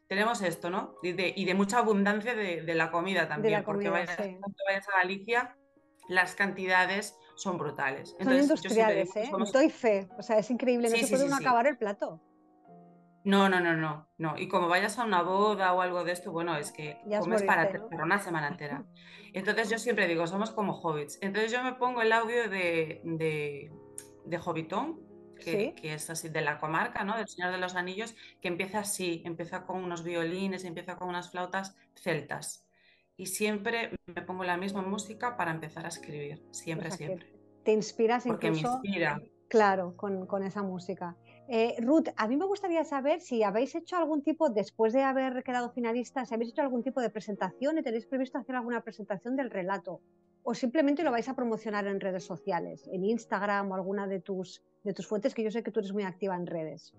tenemos 0.08 0.42
esto, 0.42 0.68
¿no? 0.68 0.96
Y 1.00 1.12
de, 1.12 1.32
y 1.36 1.44
de 1.44 1.54
mucha 1.54 1.78
abundancia 1.78 2.34
de, 2.34 2.62
de, 2.62 2.74
la 2.74 2.90
comida 2.90 3.28
también, 3.28 3.62
porque 3.62 3.88
vayas, 3.88 4.16
cuando 4.16 4.56
vayas 4.66 4.88
a 4.88 4.98
Galicia, 4.98 5.56
las 6.08 6.34
cantidades 6.34 7.14
son 7.36 7.56
brutales. 7.56 8.16
son 8.20 8.34
industriales, 8.34 9.14
¿eh? 9.14 9.30
Doy 9.52 9.70
fe, 9.70 10.08
o 10.18 10.22
sea, 10.22 10.38
es 10.38 10.50
increíble, 10.50 10.90
no 10.90 10.96
se 10.96 11.06
puede 11.06 11.26
uno 11.26 11.36
acabar 11.36 11.68
el 11.68 11.78
plato. 11.78 12.20
No, 13.24 13.48
no, 13.48 13.60
no, 13.60 13.76
no, 13.76 14.08
no. 14.16 14.38
Y 14.38 14.48
como 14.48 14.68
vayas 14.68 14.98
a 14.98 15.04
una 15.04 15.22
boda 15.22 15.72
o 15.74 15.80
algo 15.82 16.04
de 16.04 16.12
esto, 16.12 16.32
bueno, 16.32 16.56
es 16.56 16.72
que 16.72 16.98
comes 17.20 17.42
para, 17.42 17.70
una 17.92 18.18
semana 18.18 18.48
entera. 18.48 18.84
Entonces 19.32 19.68
yo 19.70 19.78
siempre 19.78 20.08
digo, 20.08 20.26
somos 20.26 20.50
como 20.50 20.72
hobbits. 20.72 21.18
Entonces 21.20 21.52
yo 21.52 21.62
me 21.62 21.74
pongo 21.74 22.02
el 22.02 22.12
audio 22.12 22.48
de, 22.48 23.00
de, 23.04 23.72
de 24.24 24.38
Hobbitón, 24.38 25.00
que, 25.38 25.74
que, 25.74 25.94
es 25.94 26.10
así 26.10 26.28
de 26.28 26.40
la 26.40 26.58
comarca, 26.58 27.04
¿no? 27.04 27.16
Del 27.16 27.28
Señor 27.28 27.52
de 27.52 27.58
los 27.58 27.74
Anillos, 27.74 28.14
que 28.40 28.48
empieza 28.48 28.80
así, 28.80 29.22
empieza 29.24 29.64
con 29.64 29.82
unos 29.82 30.02
violines, 30.02 30.64
empieza 30.64 30.96
con 30.96 31.08
unas 31.08 31.30
flautas 31.30 31.76
celtas. 31.94 32.66
Y 33.16 33.26
siempre 33.26 33.90
me 34.06 34.22
pongo 34.22 34.44
la 34.44 34.56
misma 34.56 34.82
música 34.82 35.36
para 35.36 35.50
empezar 35.50 35.84
a 35.84 35.88
escribir, 35.88 36.42
siempre, 36.52 36.90
siempre. 36.90 37.26
Te 37.64 37.72
inspiras 37.72 38.24
Porque 38.24 38.48
incluso... 38.48 38.80
me 38.80 38.88
inspira. 38.88 39.20
Claro, 39.48 39.96
con, 39.96 40.26
con 40.26 40.42
esa 40.42 40.62
música. 40.62 41.16
Eh, 41.52 41.74
Ruth, 41.80 42.10
a 42.14 42.28
mí 42.28 42.36
me 42.36 42.46
gustaría 42.46 42.84
saber 42.84 43.20
si 43.20 43.42
habéis 43.42 43.74
hecho 43.74 43.96
algún 43.96 44.22
tipo, 44.22 44.50
después 44.50 44.92
de 44.92 45.02
haber 45.02 45.42
quedado 45.42 45.72
finalistas, 45.72 46.28
si 46.28 46.34
habéis 46.34 46.52
hecho 46.52 46.62
algún 46.62 46.84
tipo 46.84 47.00
de 47.00 47.10
presentación 47.10 47.76
y 47.76 47.82
tenéis 47.82 48.06
previsto 48.06 48.38
hacer 48.38 48.54
alguna 48.54 48.82
presentación 48.82 49.34
del 49.34 49.50
relato 49.50 50.00
o 50.44 50.54
simplemente 50.54 51.02
lo 51.02 51.10
vais 51.10 51.28
a 51.28 51.34
promocionar 51.34 51.88
en 51.88 51.98
redes 51.98 52.22
sociales, 52.24 52.88
en 52.92 53.04
Instagram 53.04 53.68
o 53.68 53.74
alguna 53.74 54.06
de 54.06 54.20
tus, 54.20 54.62
de 54.84 54.94
tus 54.94 55.08
fuentes, 55.08 55.34
que 55.34 55.42
yo 55.42 55.50
sé 55.50 55.64
que 55.64 55.72
tú 55.72 55.80
eres 55.80 55.92
muy 55.92 56.04
activa 56.04 56.36
en 56.36 56.46
redes. 56.46 56.94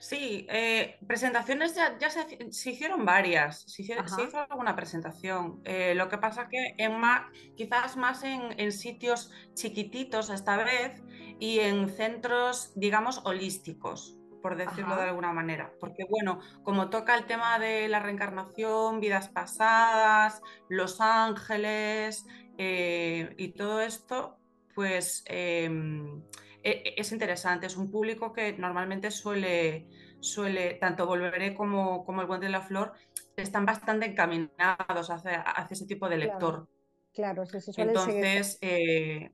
Sí, 0.00 0.46
eh, 0.48 0.96
presentaciones 1.06 1.74
ya, 1.74 2.08
se, 2.08 2.70
hicieron 2.70 3.04
varias, 3.04 3.64
se, 3.66 3.82
hizo 3.82 4.38
alguna 4.48 4.74
presentación. 4.74 5.60
Eh, 5.66 5.94
lo 5.94 6.08
que 6.08 6.16
pasa 6.16 6.48
que 6.48 6.74
en 6.78 6.98
más, 6.98 7.30
quizás 7.54 7.98
más 7.98 8.24
en, 8.24 8.72
sitios 8.72 9.30
chiquititos 9.52 10.30
esta 10.30 10.56
vez 10.56 11.02
y 11.38 11.58
en 11.58 11.90
centros, 11.90 12.72
digamos, 12.76 13.20
holísticos, 13.26 14.16
por 14.40 14.56
decirlo 14.56 14.96
de 14.96 15.02
alguna 15.02 15.34
manera. 15.34 15.70
Porque 15.78 16.06
bueno, 16.08 16.40
como 16.62 16.88
toca 16.88 17.14
el 17.14 17.26
tema 17.26 17.58
de 17.58 17.86
la 17.88 18.00
reencarnación, 18.00 19.00
vidas 19.00 19.28
pasadas, 19.28 20.40
los 20.70 21.02
ángeles 21.02 22.24
eh, 22.56 23.34
y 23.36 23.48
todo 23.48 23.82
esto, 23.82 24.38
pues 24.74 25.24
em, 25.26 26.22
es 26.62 27.12
interesante, 27.12 27.66
es 27.66 27.76
un 27.76 27.90
público 27.90 28.32
que 28.32 28.52
normalmente 28.52 29.10
suele, 29.10 29.88
suele 30.20 30.74
tanto 30.74 31.06
Volveré 31.06 31.54
como, 31.54 32.04
como 32.04 32.20
El 32.20 32.26
Buen 32.26 32.40
de 32.40 32.48
la 32.48 32.60
Flor, 32.60 32.92
están 33.36 33.64
bastante 33.64 34.06
encaminados 34.06 35.10
hacia, 35.10 35.44
ese 35.70 35.86
tipo 35.86 36.08
de 36.08 36.18
lector. 36.18 36.68
Claro, 37.12 37.44
sí, 37.46 37.60
sí, 37.60 37.72
Entonces, 37.76 38.58
eh, 38.60 39.32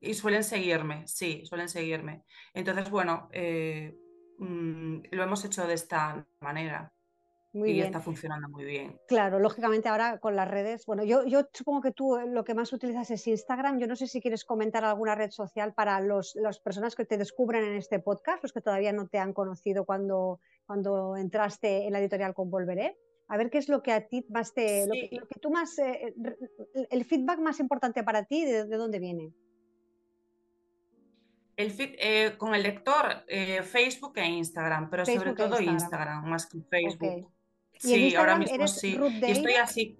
y 0.00 0.14
suelen 0.14 0.44
seguirme, 0.44 1.06
sí, 1.06 1.42
suelen 1.44 1.68
seguirme. 1.68 2.24
Entonces, 2.54 2.90
bueno, 2.90 3.28
eh, 3.32 3.96
mm, 4.38 5.00
lo 5.10 5.22
hemos 5.22 5.44
hecho 5.44 5.66
de 5.66 5.74
esta 5.74 6.26
manera 6.40 6.92
y 7.52 7.80
está 7.80 8.00
funcionando 8.00 8.48
muy 8.48 8.64
bien. 8.64 9.00
Claro, 9.08 9.40
lógicamente 9.40 9.88
ahora 9.88 10.18
con 10.18 10.36
las 10.36 10.48
redes, 10.48 10.86
bueno, 10.86 11.02
yo, 11.02 11.24
yo 11.26 11.48
supongo 11.52 11.80
que 11.80 11.90
tú 11.90 12.16
eh, 12.16 12.26
lo 12.26 12.44
que 12.44 12.54
más 12.54 12.72
utilizas 12.72 13.10
es 13.10 13.26
Instagram. 13.26 13.78
Yo 13.78 13.86
no 13.86 13.96
sé 13.96 14.06
si 14.06 14.20
quieres 14.20 14.44
comentar 14.44 14.84
alguna 14.84 15.14
red 15.14 15.30
social 15.30 15.74
para 15.74 16.00
los, 16.00 16.36
las 16.36 16.60
personas 16.60 16.94
que 16.94 17.04
te 17.04 17.18
descubren 17.18 17.64
en 17.64 17.74
este 17.74 17.98
podcast, 17.98 18.42
los 18.42 18.52
que 18.52 18.60
todavía 18.60 18.92
no 18.92 19.08
te 19.08 19.18
han 19.18 19.32
conocido 19.32 19.84
cuando, 19.84 20.40
cuando 20.64 21.16
entraste 21.16 21.86
en 21.86 21.92
la 21.92 22.00
editorial 22.00 22.34
con 22.34 22.50
Volveré. 22.50 22.96
A 23.28 23.36
ver 23.36 23.50
qué 23.50 23.58
es 23.58 23.68
lo 23.68 23.82
que 23.82 23.92
a 23.92 24.06
ti 24.06 24.24
más 24.28 24.54
te, 24.54 24.86
lo, 24.86 24.92
que, 24.92 25.40
tú 25.40 25.50
más, 25.50 25.78
eh, 25.78 26.14
el 26.90 27.04
feedback 27.04 27.38
más 27.38 27.60
importante 27.60 28.02
para 28.02 28.24
ti, 28.24 28.44
¿de, 28.44 28.64
dónde 28.64 28.98
viene? 28.98 29.32
El 31.56 31.74
eh, 31.78 32.34
con 32.38 32.54
el 32.54 32.62
lector, 32.62 33.24
Facebook 33.62 34.14
e 34.16 34.24
Instagram, 34.24 34.88
pero 34.88 35.04
sobre 35.04 35.30
e 35.30 35.34
todo 35.34 35.60
Instagram. 35.60 36.24
más 36.24 36.46
que 36.46 36.60
Facebook 36.62 37.30
sí, 37.78 38.14
ahora 38.14 38.36
mismo 38.36 38.66
sí. 38.68 38.98
y 38.98 39.30
estoy 39.30 39.54
así. 39.54 39.98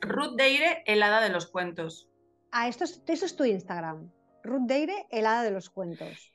Ruth 0.00 0.36
Deire, 0.36 0.82
helada 0.86 1.20
de 1.20 1.30
los 1.30 1.46
cuentos. 1.46 2.08
Ah, 2.52 2.68
esto 2.68 2.84
es, 2.84 3.02
eso 3.06 3.26
es 3.26 3.36
tu 3.36 3.44
Instagram. 3.44 4.10
Ruth 4.42 4.66
Deire, 4.66 5.06
helada 5.10 5.42
de 5.42 5.50
los 5.50 5.70
cuentos. 5.70 6.32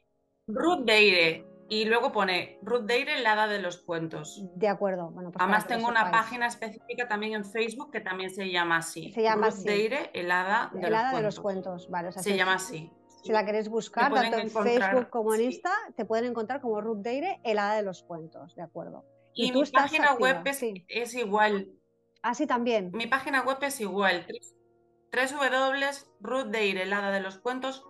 Ruth 0.47 0.85
Deire. 0.85 1.47
Y 1.69 1.85
luego 1.85 2.11
pone 2.11 2.59
Ruth 2.63 2.83
Deire, 2.83 3.19
helada 3.19 3.47
de 3.47 3.59
los 3.59 3.77
cuentos. 3.77 4.43
De 4.55 4.67
acuerdo. 4.67 5.09
Bueno, 5.11 5.31
pues 5.31 5.41
Además 5.41 5.67
tengo 5.67 5.87
una 5.87 6.11
página 6.11 6.47
específica 6.47 7.07
también 7.07 7.33
en 7.33 7.45
Facebook 7.45 7.91
que 7.91 8.01
también 8.01 8.29
se 8.29 8.51
llama 8.51 8.77
así. 8.77 9.13
Se 9.13 9.21
llama 9.21 9.47
Ruth 9.47 9.53
así. 9.53 9.67
Deire, 9.67 10.11
helada 10.13 10.69
de, 10.73 10.85
helada 10.85 11.11
los, 11.11 11.19
de 11.19 11.23
los 11.23 11.39
cuentos. 11.39 11.89
Vale, 11.89 12.11
se, 12.11 12.35
llama 12.35 12.55
así. 12.55 12.91
Si 13.23 13.31
la 13.31 13.45
queréis 13.45 13.69
buscar, 13.69 14.13
tanto 14.13 14.37
en 14.37 14.49
Facebook 14.49 15.09
como 15.09 15.33
en 15.33 15.41
Insta, 15.41 15.71
te 15.95 16.03
pueden 16.03 16.25
encontrar 16.25 16.59
como 16.59 16.81
Ruth 16.81 16.97
Deire, 16.97 17.39
helada 17.45 17.75
de 17.75 17.83
los 17.83 18.03
cuentos. 18.03 18.53
De 18.55 18.63
acuerdo. 18.63 19.05
Y, 19.33 19.51
mi 19.51 19.65
página 19.65 20.13
web 20.13 20.41
es, 20.45 21.13
igual. 21.13 21.73
Así 22.21 22.43
ah, 22.43 22.47
también. 22.47 22.91
Mi 22.93 23.07
página 23.07 23.41
web 23.41 23.57
es 23.61 23.79
igual. 23.79 24.27
www.ruthdeirelada 25.11 27.11
de 27.11 27.21
los 27.21 27.39
cuentos 27.39 27.83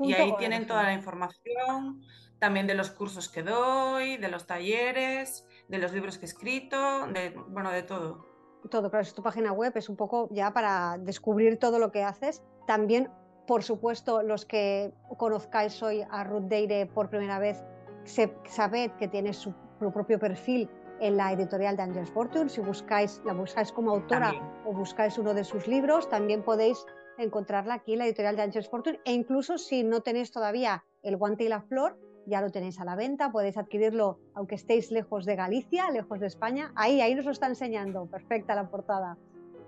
y 0.00 0.12
ahí 0.12 0.34
tienen 0.38 0.66
toda 0.66 0.82
la 0.82 0.92
información, 0.92 2.02
también 2.38 2.66
de 2.66 2.74
los 2.74 2.90
cursos 2.90 3.28
que 3.28 3.42
doy, 3.42 4.16
de 4.16 4.28
los 4.28 4.46
talleres, 4.46 5.46
de 5.68 5.78
los 5.78 5.92
libros 5.92 6.18
que 6.18 6.26
he 6.26 6.28
escrito, 6.28 7.06
de, 7.08 7.30
bueno, 7.48 7.70
de 7.70 7.82
todo. 7.82 8.26
Todo, 8.70 8.90
claro, 8.90 9.02
es 9.02 9.14
tu 9.14 9.22
página 9.22 9.52
web, 9.52 9.72
es 9.76 9.88
un 9.88 9.96
poco 9.96 10.28
ya 10.32 10.52
para 10.52 10.96
descubrir 10.98 11.58
todo 11.58 11.78
lo 11.78 11.92
que 11.92 12.02
haces. 12.02 12.42
También, 12.66 13.10
por 13.46 13.62
supuesto, 13.62 14.22
los 14.22 14.46
que 14.46 14.92
conozcáis 15.18 15.82
hoy 15.82 16.02
a 16.10 16.24
Ruth 16.24 16.44
Deire 16.44 16.86
por 16.86 17.10
primera 17.10 17.38
vez, 17.38 17.62
sabed 18.04 18.90
que 18.98 19.08
tiene 19.08 19.32
su, 19.32 19.54
propio 19.92 20.18
perfil 20.18 20.68
en 21.00 21.16
la 21.16 21.32
editorial 21.32 21.76
de 21.76 21.82
Angels 21.82 22.10
Fortune. 22.10 22.48
Si 22.48 22.60
buscáis, 22.60 23.20
la 23.24 23.34
buscáis 23.34 23.72
como 23.72 23.90
autora 23.90 24.32
o 24.64 24.72
buscáis 24.72 25.18
uno 25.18 25.34
de 25.34 25.44
sus 25.44 25.66
libros, 25.66 26.08
también 26.08 26.42
podéis 26.42 26.86
encontrarla 27.18 27.74
aquí 27.74 27.92
en 27.92 28.00
la 28.00 28.06
editorial 28.06 28.36
de 28.36 28.42
Angels 28.42 28.68
Fortune. 28.68 29.00
E 29.04 29.12
incluso 29.12 29.58
si 29.58 29.84
no 29.84 30.00
tenéis 30.00 30.30
todavía 30.30 30.84
el 31.02 31.16
guante 31.16 31.44
y 31.44 31.48
la 31.48 31.60
flor, 31.60 31.98
ya 32.26 32.40
lo 32.40 32.50
tenéis 32.50 32.80
a 32.80 32.84
la 32.84 32.96
venta, 32.96 33.30
podéis 33.30 33.58
adquirirlo 33.58 34.18
aunque 34.34 34.54
estéis 34.54 34.90
lejos 34.90 35.26
de 35.26 35.36
Galicia, 35.36 35.90
lejos 35.90 36.20
de 36.20 36.26
España. 36.26 36.72
Ahí, 36.74 37.00
ahí 37.00 37.14
nos 37.14 37.26
lo 37.26 37.32
está 37.32 37.46
enseñando, 37.46 38.06
perfecta 38.06 38.54
la 38.54 38.70
portada. 38.70 39.18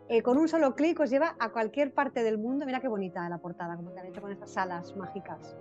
Eh, 0.09 0.23
con 0.23 0.39
un 0.39 0.49
solo 0.49 0.77
clic 0.77 1.01
os 1.01 1.11
lleva 1.11 1.37
a 1.39 1.51
cualquier 1.51 1.93
parte 1.93 2.23
del 2.23 2.39
mundo. 2.39 2.65
Mira 2.65 2.81
qué 2.81 2.89
bonita 2.89 3.29
la 3.29 3.39
portada, 3.39 3.77
como 3.77 3.93
que 3.93 4.01
han 4.01 4.07
hecho 4.07 4.23
con 4.23 4.33
estas 4.33 4.57
alas 4.57 4.97
mágicas. 4.97 5.57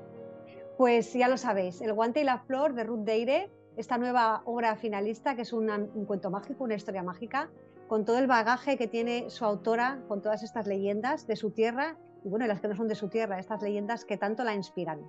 Pues 0.77 1.13
ya 1.13 1.29
lo 1.29 1.37
sabéis, 1.37 1.79
El 1.79 1.93
guante 1.93 2.19
y 2.19 2.25
la 2.25 2.39
flor 2.39 2.73
de 2.73 2.83
Ruth 2.83 3.05
Deire, 3.05 3.49
esta 3.77 3.97
nueva 3.97 4.41
obra 4.43 4.75
finalista 4.75 5.33
que 5.35 5.43
es 5.43 5.53
un 5.53 5.67
cuento 6.05 6.29
mágico, 6.29 6.65
una 6.65 6.75
historia 6.75 7.01
mágica, 7.01 7.49
con 7.87 8.03
todo 8.03 8.17
el 8.17 8.27
bagaje 8.27 8.77
que 8.77 8.87
tiene 8.87 9.29
su 9.29 9.45
autora, 9.45 10.01
con 10.09 10.21
todas 10.21 10.43
estas 10.43 10.67
leyendas 10.67 11.27
de 11.27 11.37
su 11.37 11.51
tierra 11.51 11.97
y 12.25 12.29
bueno, 12.29 12.45
las 12.45 12.59
que 12.59 12.67
no 12.67 12.75
son 12.75 12.89
de 12.89 12.95
su 12.95 13.07
tierra, 13.07 13.39
estas 13.39 13.61
leyendas 13.61 14.03
que 14.03 14.17
tanto 14.17 14.43
la 14.43 14.53
inspiran. 14.53 14.99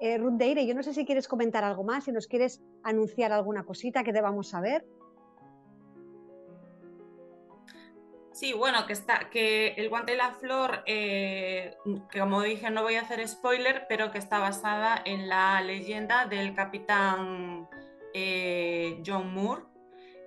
Eh, 0.00 0.18
Ruth 0.18 0.38
Deire, 0.38 0.66
yo 0.66 0.74
no 0.74 0.82
sé 0.82 0.92
si 0.92 1.06
quieres 1.06 1.28
comentar 1.28 1.62
algo 1.62 1.84
más, 1.84 2.04
si 2.04 2.10
nos 2.12 2.26
quieres 2.26 2.60
anunciar 2.82 3.30
alguna 3.30 3.62
cosita 3.62 4.02
que 4.02 4.12
debamos 4.12 4.48
saber. 4.48 4.84
Sí, 8.36 8.52
bueno, 8.52 8.86
que 8.86 8.92
está, 8.92 9.30
que 9.30 9.68
el 9.78 9.88
guante 9.88 10.12
y 10.12 10.16
la 10.18 10.32
flor, 10.32 10.82
eh, 10.84 11.78
que 12.10 12.20
como 12.20 12.42
dije, 12.42 12.68
no 12.68 12.82
voy 12.82 12.96
a 12.96 13.00
hacer 13.00 13.26
spoiler, 13.26 13.86
pero 13.88 14.10
que 14.10 14.18
está 14.18 14.38
basada 14.38 15.00
en 15.06 15.26
la 15.26 15.58
leyenda 15.62 16.26
del 16.26 16.54
capitán 16.54 17.66
eh, 18.12 19.02
John 19.06 19.32
Moore, 19.32 19.62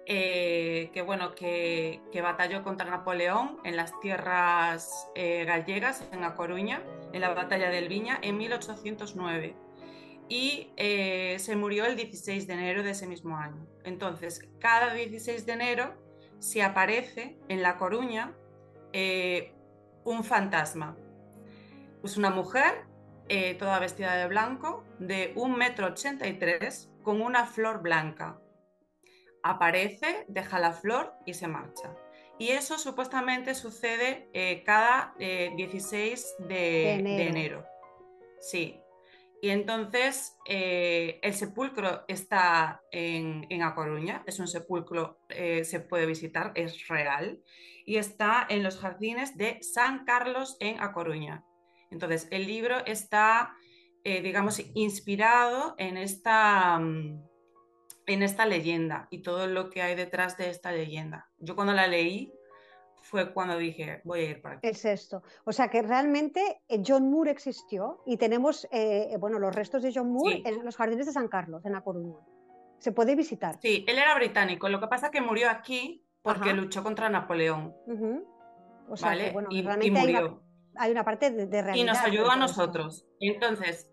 eh, 0.07 0.89
que 0.91 1.03
bueno, 1.03 1.35
que, 1.35 2.01
batalló 2.19 2.63
contra 2.63 2.89
Napoleón 2.89 3.59
en 3.63 3.75
las 3.75 3.99
tierras 3.99 5.07
gallegas, 5.15 6.03
en 6.11 6.23
A 6.23 6.33
Coruña, 6.33 6.81
en 7.13 7.21
la 7.21 7.31
batalla 7.35 7.69
del 7.69 7.89
Viña, 7.89 8.17
en 8.23 8.39
1809. 8.39 9.55
Y 10.29 10.73
se 10.75 11.55
murió 11.55 11.85
el 11.85 11.95
16 11.95 12.47
de 12.47 12.53
enero 12.53 12.81
de 12.81 12.89
ese 12.89 13.05
mismo 13.05 13.37
año. 13.37 13.67
Entonces, 13.83 14.49
cada 14.59 14.95
16 14.95 15.45
de 15.45 15.53
enero 15.53 16.08
si 16.39 16.61
aparece 16.61 17.37
en 17.47 17.61
La 17.61 17.77
Coruña 17.77 18.33
eh, 18.93 19.53
un 20.03 20.23
fantasma. 20.23 20.97
Es 22.03 22.17
una 22.17 22.29
mujer 22.29 22.85
eh, 23.27 23.55
toda 23.55 23.79
vestida 23.79 24.15
de 24.15 24.27
blanco, 24.27 24.83
de 24.99 25.33
un 25.35 25.55
metro 25.57 25.87
ochenta 25.87 26.27
y 26.27 26.33
tres, 26.39 26.89
con 27.03 27.21
una 27.21 27.45
flor 27.45 27.81
blanca. 27.81 28.39
Aparece, 29.43 30.25
deja 30.27 30.59
la 30.59 30.73
flor 30.73 31.13
y 31.25 31.33
se 31.33 31.47
marcha. 31.47 31.95
Y 32.39 32.49
eso 32.49 32.77
supuestamente 32.77 33.53
sucede 33.53 34.29
eh, 34.33 34.63
cada 34.65 35.13
16 35.17 36.35
de, 36.47 36.93
enero. 36.93 37.65
Sí, 38.39 38.79
y 39.41 39.49
entonces 39.49 40.37
eh, 40.45 41.19
el 41.21 41.33
sepulcro 41.33 42.03
está 42.07 42.81
en, 42.91 43.45
en, 43.49 43.63
A 43.63 43.73
Coruña, 43.73 44.23
es 44.27 44.39
un 44.39 44.47
sepulcro, 44.47 45.19
eh, 45.29 45.63
se 45.63 45.79
puede 45.79 46.05
visitar, 46.05 46.51
es 46.55 46.87
real, 46.87 47.39
y 47.85 47.97
está 47.97 48.45
en 48.49 48.63
los 48.63 48.77
jardines 48.77 49.37
de 49.37 49.59
San 49.61 50.03
Carlos 50.05 50.57
en 50.59 50.81
A 50.81 50.91
Coruña. 50.91 51.45
Entonces 51.89 52.27
el 52.31 52.47
libro 52.47 52.85
está, 52.85 53.55
eh, 54.03 54.21
digamos, 54.21 54.61
inspirado 54.73 55.75
en 55.77 55.97
esta, 55.97 56.77
mm, 56.79 57.23
en 58.07 58.23
esta 58.23 58.45
leyenda 58.45 59.07
y 59.09 59.21
todo 59.21 59.47
lo 59.47 59.69
que 59.69 59.81
hay 59.81 59.95
detrás 59.95 60.37
de 60.37 60.49
esta 60.49 60.71
leyenda. 60.71 61.29
Yo 61.37 61.55
cuando 61.55 61.73
la 61.73 61.87
leí 61.87 62.33
fue 63.01 63.33
cuando 63.33 63.57
dije, 63.57 64.01
voy 64.03 64.19
a 64.21 64.29
ir 64.31 64.41
para 64.41 64.55
aquí. 64.55 64.67
Es 64.67 64.85
esto. 64.85 65.23
O 65.45 65.51
sea 65.51 65.69
que 65.69 65.81
realmente 65.81 66.61
eh, 66.67 66.81
John 66.85 67.09
Moore 67.09 67.31
existió 67.31 68.01
y 68.05 68.17
tenemos, 68.17 68.67
eh, 68.71 69.15
bueno, 69.19 69.39
los 69.39 69.55
restos 69.55 69.83
de 69.83 69.91
John 69.93 70.11
Moore 70.11 70.41
en 70.45 70.63
los 70.63 70.75
jardines 70.75 71.05
de 71.05 71.13
San 71.13 71.27
Carlos, 71.27 71.65
en 71.65 71.73
La 71.73 71.81
Coruña. 71.81 72.17
Se 72.79 72.91
puede 72.91 73.15
visitar. 73.15 73.59
Sí, 73.61 73.83
él 73.87 73.97
era 73.97 74.15
británico. 74.15 74.69
Lo 74.69 74.79
que 74.79 74.87
pasa 74.87 75.07
es 75.07 75.11
que 75.11 75.21
murió 75.21 75.49
aquí 75.49 76.05
porque 76.21 76.53
luchó 76.53 76.83
contra 76.83 77.09
Napoleón. 77.09 77.75
O 78.89 78.97
sea, 78.97 79.17
que, 79.17 79.31
bueno, 79.31 79.49
y, 79.51 79.61
realmente 79.61 79.99
hay, 80.75 80.91
una, 80.91 81.03
parte 81.03 81.29
de, 81.31 81.45
realidad. 81.61 81.75
Y 81.75 81.83
nos 81.83 81.99
ayudó 81.99 82.31
a 82.31 82.35
nosotros. 82.35 83.05
Entonces, 83.19 83.91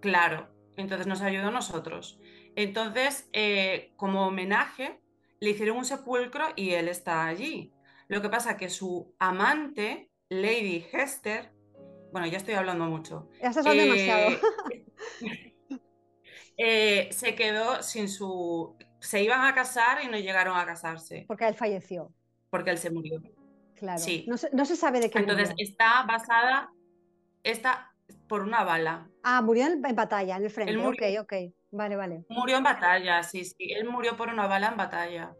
claro, 0.00 0.48
entonces 0.76 1.06
nos 1.06 1.22
ayudó 1.22 1.48
a 1.48 1.50
nosotros. 1.50 2.18
Entonces, 2.56 3.28
eh, 3.32 3.92
como 3.96 4.26
homenaje, 4.26 5.00
le 5.40 5.50
hicieron 5.50 5.78
un 5.78 5.84
sepulcro 5.84 6.46
y 6.56 6.70
él 6.70 6.88
está 6.88 7.26
allí. 7.26 7.72
Lo 8.08 8.22
que 8.22 8.28
pasa 8.28 8.52
es 8.52 8.56
que 8.56 8.68
su 8.68 9.14
amante, 9.18 10.10
Lady 10.28 10.86
Hester, 10.92 11.52
bueno, 12.12 12.26
ya 12.26 12.38
estoy 12.38 12.54
hablando 12.54 12.84
mucho. 12.86 13.28
Ya 13.42 13.48
estás 13.48 13.66
hablando 13.66 13.94
demasiado. 13.94 14.36
Eh, 16.56 17.08
se 17.10 17.34
quedó 17.34 17.82
sin 17.82 18.08
su... 18.08 18.76
Se 19.00 19.20
iban 19.20 19.44
a 19.44 19.54
casar 19.56 20.04
y 20.04 20.06
no 20.06 20.16
llegaron 20.16 20.56
a 20.56 20.64
casarse. 20.64 21.24
Porque 21.26 21.48
él 21.48 21.54
falleció. 21.56 22.12
Porque 22.48 22.70
él 22.70 22.78
se 22.78 22.90
murió. 22.90 23.20
Claro. 23.74 23.98
Sí. 23.98 24.24
No, 24.28 24.36
se, 24.36 24.76
sabe 24.76 25.00
de 25.00 25.10
qué 25.10 25.18
Entonces 25.18 25.52
está 25.58 26.04
basada, 26.04 26.70
está 27.42 27.92
por 28.28 28.42
una 28.42 28.62
bala. 28.62 29.10
Ah, 29.24 29.42
murió 29.42 29.66
en, 29.66 29.82
batalla, 29.82 30.36
en 30.36 30.44
el 30.44 30.50
frente. 30.50 30.76
ok, 30.76 31.22
ok. 31.22 31.32
Vale, 31.72 31.96
vale. 31.96 32.24
Murió 32.28 32.56
en 32.56 32.62
batalla, 32.62 33.22
sí, 33.24 33.44
sí. 33.44 33.72
Él 33.72 33.88
murió 33.88 34.16
por 34.16 34.28
una 34.28 34.46
bala 34.46 34.68
en 34.68 34.76
batalla. 34.76 35.34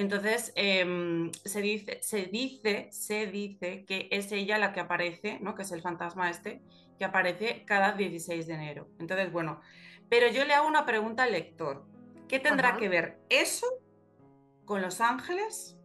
Entonces, 0.00 0.50
em, 0.56 1.30
se, 1.44 1.60
dice, 1.60 1.98
se 2.00 2.24
dice, 2.24 2.88
se 2.90 3.26
dice 3.26 3.84
que 3.84 4.08
es 4.10 4.32
ella 4.32 4.56
la 4.56 4.72
que 4.72 4.80
aparece, 4.80 5.38
¿no? 5.40 5.54
Que 5.54 5.60
es 5.60 5.72
el 5.72 5.82
fantasma 5.82 6.30
este, 6.30 6.62
que 6.98 7.04
aparece 7.04 7.66
cada 7.66 7.92
16 7.92 8.46
de 8.46 8.54
enero. 8.54 8.88
Entonces, 8.98 9.30
bueno, 9.30 9.60
pero 10.08 10.28
yo 10.28 10.46
le 10.46 10.54
hago 10.54 10.66
una 10.66 10.86
pregunta 10.86 11.24
al 11.24 11.32
lector. 11.32 11.84
¿Qué 12.28 12.38
tendrá 12.38 12.78
que 12.78 12.88
ver 12.88 13.20
eso 13.28 13.66
con 14.64 14.80
los 14.80 15.02
ángeles, 15.02 15.78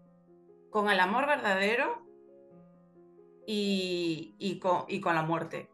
con 0.69 0.89
el 0.89 1.01
amor 1.01 1.27
verdadero 1.27 2.07
y, 3.45 4.61
con, 4.61 5.13
la 5.13 5.23
muerte? 5.23 5.69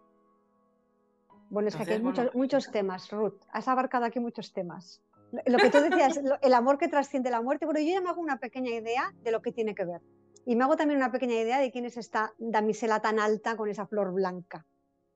Bueno, 1.52 1.70
es 1.70 1.76
que 1.76 1.84
aquí 1.84 1.92
hay 1.92 2.02
muchos, 2.02 2.34
muchos 2.34 2.72
temas, 2.72 3.12
Ruth. 3.12 3.40
Has 3.52 3.68
abarcado 3.68 4.06
aquí 4.06 4.20
muchos 4.20 4.52
temas. 4.52 5.00
Lo 5.46 5.58
que 5.58 5.70
tú 5.70 5.80
decías, 5.80 6.20
el 6.42 6.54
amor 6.54 6.78
que 6.78 6.88
trasciende 6.88 7.30
la 7.30 7.42
muerte, 7.42 7.66
bueno, 7.66 7.80
yo 7.80 7.92
ya 7.92 8.02
me 8.02 8.10
hago 8.10 8.22
una 8.22 8.40
pequeña 8.40 8.72
idea 8.72 9.14
de 9.24 9.32
lo 9.32 9.42
que 9.42 9.52
tiene 9.52 9.76
que 9.76 9.86
ver. 9.86 10.02
Y 10.46 10.56
me 10.56 10.64
hago 10.64 10.76
también 10.76 10.98
una 10.98 11.12
pequeña 11.12 11.36
idea 11.36 11.60
de 11.60 11.72
quién 11.72 11.86
es 11.86 11.98
esta 11.98 12.34
damisela 12.38 13.02
tan 13.02 13.20
alta 13.20 13.56
con 13.56 13.70
esa 13.70 13.86
flor 13.86 14.14
blanca. 14.14 14.66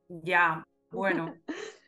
Ya, 0.07 0.63
bueno. 0.91 1.36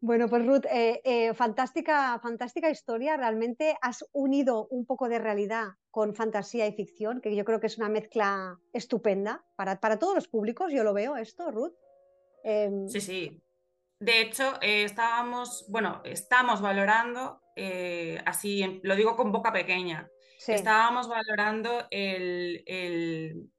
Bueno, 0.00 0.28
pues 0.28 0.46
Ruth, 0.46 0.64
eh, 0.70 1.00
eh, 1.02 1.34
fantástica, 1.34 2.20
fantástica 2.20 2.70
historia. 2.70 3.16
Realmente 3.16 3.76
has 3.82 4.04
unido 4.12 4.68
un 4.68 4.86
poco 4.86 5.08
de 5.08 5.18
realidad 5.18 5.70
con 5.90 6.14
fantasía 6.14 6.68
y 6.68 6.72
ficción, 6.72 7.20
que 7.20 7.34
yo 7.34 7.44
creo 7.44 7.58
que 7.58 7.66
es 7.66 7.78
una 7.78 7.88
mezcla 7.88 8.60
estupenda 8.72 9.44
para, 9.56 9.80
para 9.80 9.98
todos 9.98 10.14
los 10.14 10.28
públicos. 10.28 10.72
Yo 10.72 10.84
lo 10.84 10.94
veo 10.94 11.16
esto, 11.16 11.50
Ruth. 11.50 11.74
Em, 12.44 12.88
sí, 12.88 13.00
sí. 13.00 13.42
De 14.00 14.20
hecho, 14.20 14.54
eh, 14.62 14.84
estábamos, 14.84 15.66
bueno, 15.68 16.00
estamos 16.04 16.60
valorando, 16.60 17.40
así 18.24 18.80
lo 18.84 18.94
digo 18.94 19.16
con 19.16 19.32
boca 19.32 19.52
pequeña, 19.52 20.08
estábamos 20.46 21.08
valorando 21.08 21.86
el, 21.90 22.62
el, 22.66 23.50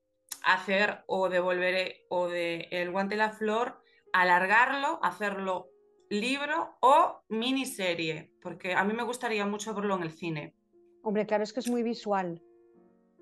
hacer 0.44 1.04
o 1.08 1.30
devolver 1.30 2.06
o 2.10 2.28
de 2.28 2.68
el 2.72 2.92
guante 2.92 3.16
la 3.16 3.32
flor, 3.32 3.82
alargarlo, 4.14 5.00
hacerlo 5.04 5.70
libro 6.10 6.78
o 6.82 7.22
miniserie, 7.30 8.34
porque 8.42 8.74
a 8.74 8.84
mí 8.84 8.94
me 8.94 9.04
gustaría 9.04 9.46
mucho 9.46 9.74
verlo 9.74 9.96
en 9.96 10.04
el 10.04 10.12
cine. 10.12 10.56
Hombre, 11.04 11.26
claro, 11.26 11.44
es 11.44 11.54
que 11.54 11.60
es 11.60 11.70
muy 11.70 11.84
visual. 11.84 12.42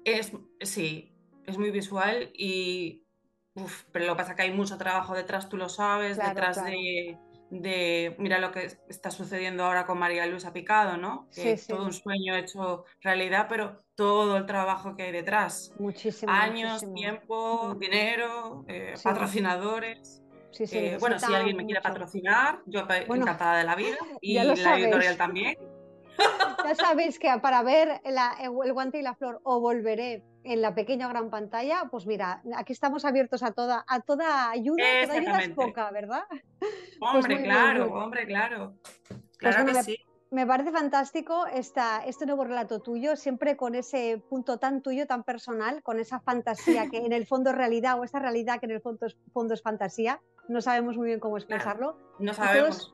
Es, 0.05 0.31
sí, 0.61 1.13
es 1.45 1.57
muy 1.57 1.71
visual 1.71 2.31
y... 2.33 3.03
pero 3.91 4.05
lo 4.05 4.13
que 4.13 4.17
pasa 4.17 4.31
es 4.31 4.35
que 4.37 4.43
hay 4.43 4.53
mucho 4.53 4.77
trabajo 4.77 5.13
detrás, 5.13 5.49
tú 5.49 5.57
lo 5.57 5.69
sabes, 5.69 6.17
detrás 6.17 6.63
De, 6.63 8.15
Mira 8.19 8.39
lo 8.39 8.51
que 8.51 8.77
está 8.89 9.09
sucediendo 9.09 9.63
ahora 9.63 9.85
con 9.85 9.97
María 9.97 10.25
Luisa 10.25 10.51
Picado, 10.51 10.97
¿no? 10.97 11.29
Que 11.33 11.53
es 11.53 11.67
todo 11.67 11.85
un 11.85 11.93
sueño 11.93 12.35
hecho 12.35 12.83
realidad, 13.01 13.47
pero 13.47 13.83
todo 13.95 14.35
el 14.35 14.45
trabajo 14.45 14.95
que 14.95 15.03
hay 15.03 15.11
detrás. 15.11 15.71
Muchísimo. 15.79 16.31
Años, 16.31 16.83
tiempo, 16.93 17.73
mm. 17.73 17.79
dinero, 17.79 18.65
eh, 18.67 18.95
patrocinadores. 19.01 20.21
Eh, 20.59 20.97
bueno, 20.99 21.19
si 21.19 21.33
alguien 21.33 21.55
me 21.55 21.65
quiere 21.65 21.81
patrocinar, 21.81 22.61
yo 22.65 22.81
encantada 22.81 23.59
de 23.59 23.63
la 23.63 23.75
vida 23.75 23.97
y 24.21 24.33
la 24.35 24.79
editorial 24.79 25.17
también. 25.17 25.57
Ya 26.65 26.75
sabéis 26.75 27.19
que 27.19 27.29
para 27.41 27.63
ver 27.63 28.01
el 28.03 28.73
guante 28.73 28.99
y 28.99 29.01
la 29.01 29.15
flor 29.15 29.39
o 29.43 29.59
volveré 29.59 30.23
en 30.43 30.61
la 30.61 30.73
pequeña 30.75 31.07
o 31.07 31.09
gran 31.09 31.29
pantalla, 31.29 31.83
pues 31.91 32.05
mira, 32.05 32.41
aquí 32.55 32.73
estamos 32.73 33.05
abiertos 33.05 33.43
a 33.43 33.51
toda, 33.51 33.85
a 33.87 34.01
toda 34.01 34.49
ayuda, 34.49 34.83
toda 35.03 35.13
ayuda 35.13 35.39
es 35.39 35.49
poca, 35.49 35.91
¿verdad? 35.91 36.23
Pues 36.99 37.13
hombre, 37.13 37.43
claro, 37.43 37.93
hombre, 37.93 38.25
claro. 38.25 38.73
Pues 39.07 39.55
claro 39.55 39.65
que 39.65 39.83
sí. 39.83 39.97
Me 40.29 40.45
parece 40.45 40.71
fantástico 40.71 41.45
esta, 41.47 42.03
este 42.05 42.25
nuevo 42.25 42.43
relato 42.43 42.81
tuyo, 42.81 43.15
siempre 43.15 43.55
con 43.55 43.75
ese 43.75 44.21
punto 44.29 44.57
tan 44.57 44.81
tuyo, 44.81 45.07
tan 45.07 45.23
personal, 45.23 45.81
con 45.83 45.99
esa 45.99 46.19
fantasía 46.19 46.89
que 46.89 46.97
en 46.97 47.13
el 47.13 47.25
fondo 47.25 47.51
es 47.51 47.55
realidad 47.55 47.97
o 47.97 48.03
esa 48.03 48.19
realidad 48.19 48.59
que 48.59 48.65
en 48.65 48.73
el 48.73 48.81
fondo 48.81 49.05
es, 49.05 49.17
fondo 49.31 49.53
es 49.53 49.61
fantasía. 49.61 50.19
No 50.49 50.59
sabemos 50.59 50.97
muy 50.97 51.07
bien 51.07 51.19
cómo 51.21 51.37
expresarlo. 51.37 51.97
no 52.19 52.33
sabemos. 52.33 52.93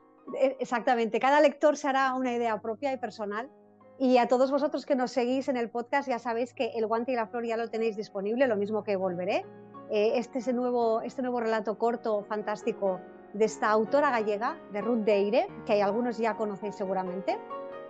Exactamente, 0.60 1.20
cada 1.20 1.40
lector 1.40 1.76
se 1.76 1.88
hará 1.88 2.14
una 2.14 2.32
idea 2.32 2.60
propia 2.60 2.92
y 2.92 2.98
personal. 2.98 3.50
Y 3.98 4.18
a 4.18 4.26
todos 4.26 4.50
vosotros 4.50 4.86
que 4.86 4.96
nos 4.96 5.12
seguís 5.12 5.48
en 5.48 5.56
el 5.56 5.70
podcast 5.70 6.08
ya 6.08 6.18
sabéis 6.18 6.52
que 6.52 6.72
el 6.74 6.86
guante 6.86 7.12
y 7.12 7.14
la 7.14 7.28
flor 7.28 7.46
ya 7.46 7.56
lo 7.56 7.70
tenéis 7.70 7.96
disponible, 7.96 8.48
lo 8.48 8.56
mismo 8.56 8.82
que 8.82 8.96
volveré. 8.96 9.44
Eh, 9.90 10.12
este, 10.18 10.40
es 10.40 10.52
nuevo, 10.52 11.00
este 11.02 11.22
nuevo 11.22 11.40
relato 11.40 11.78
corto, 11.78 12.24
fantástico, 12.24 13.00
de 13.34 13.44
esta 13.44 13.70
autora 13.70 14.10
gallega, 14.10 14.58
de 14.72 14.80
Ruth 14.80 15.04
Deire, 15.04 15.46
que 15.66 15.74
hay 15.74 15.80
algunos 15.80 16.18
ya 16.18 16.36
conocéis 16.36 16.74
seguramente. 16.74 17.38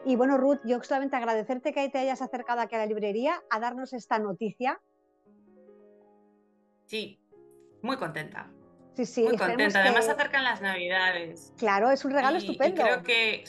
Y 0.05 0.17
bueno, 0.17 0.37
Ruth, 0.37 0.61
yo 0.65 0.83
solamente 0.83 1.17
agradecerte 1.17 1.73
que 1.73 1.89
te 1.89 1.99
hayas 1.99 2.21
acercado 2.21 2.61
aquí 2.61 2.75
a 2.75 2.79
la 2.79 2.87
librería 2.87 3.43
a 3.49 3.61
darnos 3.61 3.95
esta 3.95 4.19
noticia. 4.19 4.81
Sí, 6.85 7.19
muy 7.81 7.97
contenta. 7.97 8.51
Sí, 8.95 9.07
sí, 9.07 9.23
muy 9.25 9.37
contenta. 9.37 9.81
Además, 9.81 10.07
se 10.07 10.13
acercan 10.13 10.45
las 10.45 10.61
Navidades. 10.61 11.53
Claro, 11.59 11.91
es 11.91 12.05
un 12.05 12.13
regalo 12.13 12.39
estupendo. 12.39 12.83
creo 12.83 13.03
que, 13.03 13.45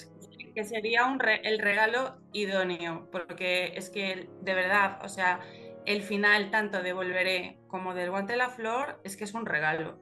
que 0.55 0.63
sería 0.63 1.05
un 1.05 1.19
el 1.43 1.60
regalo 1.60 2.17
idóneo, 2.34 3.08
porque 3.12 3.73
es 3.75 3.89
que 3.89 4.29
de 4.41 4.53
verdad, 4.53 4.99
o 5.03 5.10
sea, 5.10 5.39
el 5.86 6.01
final 6.01 6.49
tanto 6.49 6.81
de 6.81 6.93
Volveré 6.93 7.60
como 7.67 7.93
del 7.93 8.10
Guante 8.10 8.34
de 8.34 8.38
la 8.38 8.49
Flor 8.49 8.99
es 9.03 9.15
que 9.15 9.23
es 9.23 9.34
un 9.34 9.45
regalo. 9.45 9.99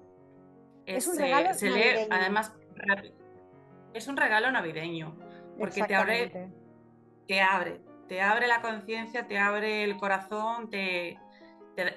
Es, 0.85 1.07
un 1.07 1.17
regalo 1.17 1.53
se 1.53 1.69
lee, 1.69 2.07
además, 2.09 2.53
es 3.93 4.07
un 4.07 4.17
regalo 4.17 4.51
navideño, 4.51 5.17
porque 5.57 5.83
te 5.83 5.95
abre, 5.95 6.51
te 7.27 7.41
abre, 7.41 7.81
te 8.07 8.21
abre 8.21 8.47
la 8.47 8.61
conciencia, 8.61 9.27
te 9.27 9.37
abre 9.37 9.83
el 9.83 9.97
corazón, 9.97 10.69
te, 10.69 11.17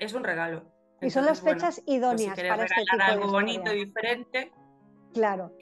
es 0.00 0.14
un 0.14 0.24
regalo. 0.24 0.72
Y 1.00 1.10
son 1.10 1.26
las 1.26 1.40
fechas 1.40 1.82
pues 1.84 1.96
idóneas 1.96 2.38
para 2.38 2.64
este 2.64 2.82
tipo 2.90 3.02
algo 3.02 3.30
bonito 3.30 3.72
y 3.72 3.84
diferente. 3.84 4.52
Claro, 5.12 5.52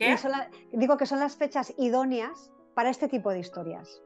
digo 0.72 0.96
que 0.96 1.06
son 1.06 1.20
las 1.20 1.36
fechas 1.36 1.72
idóneas 1.78 2.50
para 2.74 2.90
este 2.90 3.08
tipo 3.08 3.30
de 3.30 3.38
historias. 3.38 4.02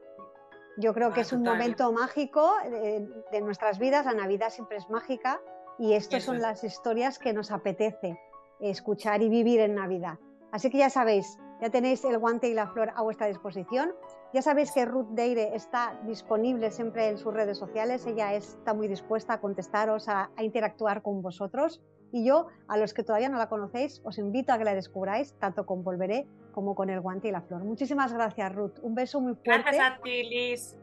Yo 0.77 0.93
creo 0.93 1.11
que 1.11 1.19
ah, 1.19 1.23
es 1.23 1.33
un 1.33 1.43
momento 1.43 1.91
mágico 1.91 2.53
de, 2.63 3.07
de, 3.31 3.41
nuestras 3.41 3.79
vidas, 3.79 4.05
la 4.05 4.13
Navidad 4.13 4.49
siempre 4.49 4.77
es 4.77 4.89
mágica 4.89 5.41
y 5.77 5.93
estas 5.93 6.23
son 6.23 6.39
las 6.39 6.63
historias 6.63 7.19
que 7.19 7.33
nos 7.33 7.51
apetece 7.51 8.19
escuchar 8.59 9.21
y 9.21 9.29
vivir 9.29 9.59
en 9.59 9.75
Navidad. 9.75 10.19
Así 10.51 10.69
que 10.69 10.77
ya 10.77 10.89
sabéis, 10.89 11.37
ya 11.61 11.69
tenéis 11.69 12.03
el 12.05 12.17
guante 12.17 12.49
y 12.49 12.53
la 12.53 12.67
flor 12.67 12.91
a 12.95 13.01
vuestra 13.01 13.27
disposición. 13.27 13.93
Ya 14.31 14.43
sabéis 14.43 14.71
que 14.71 14.85
Ruth 14.85 15.09
Deire 15.11 15.55
está 15.55 15.99
disponible 16.05 16.69
siempre 16.69 17.09
en 17.09 17.17
sus 17.17 17.33
redes 17.33 17.57
sociales. 17.57 18.05
Ella 18.05 18.35
está 18.35 18.75
muy 18.75 18.87
dispuesta 18.87 19.33
a 19.33 19.41
contestaros, 19.41 20.07
a, 20.07 20.29
interactuar 20.39 21.01
con 21.01 21.21
vosotros. 21.23 21.81
Y 22.11 22.25
yo, 22.25 22.47
a 22.67 22.77
los 22.77 22.93
que 22.93 23.03
todavía 23.03 23.29
no 23.29 23.37
la 23.37 23.49
conocéis, 23.49 24.01
os 24.03 24.19
invito 24.19 24.53
a 24.53 24.57
que 24.57 24.65
la 24.65 24.75
descubráis, 24.75 25.33
tanto 25.39 25.65
con 25.65 25.83
Volveré 25.83 26.27
como 26.53 26.75
con 26.75 26.89
el 26.89 27.01
guante 27.01 27.27
y 27.27 27.31
la 27.31 27.41
flor. 27.41 27.63
Muchísimas 27.63 28.13
gracias, 28.13 28.53
Ruth. 28.53 28.79
Un 28.83 28.95
beso 28.95 29.19
muy 29.19 29.33
fuerte. 29.33 29.63
Gracias 29.63 29.93
a 29.93 30.01
ti, 30.01 30.23
Liz. 30.23 30.77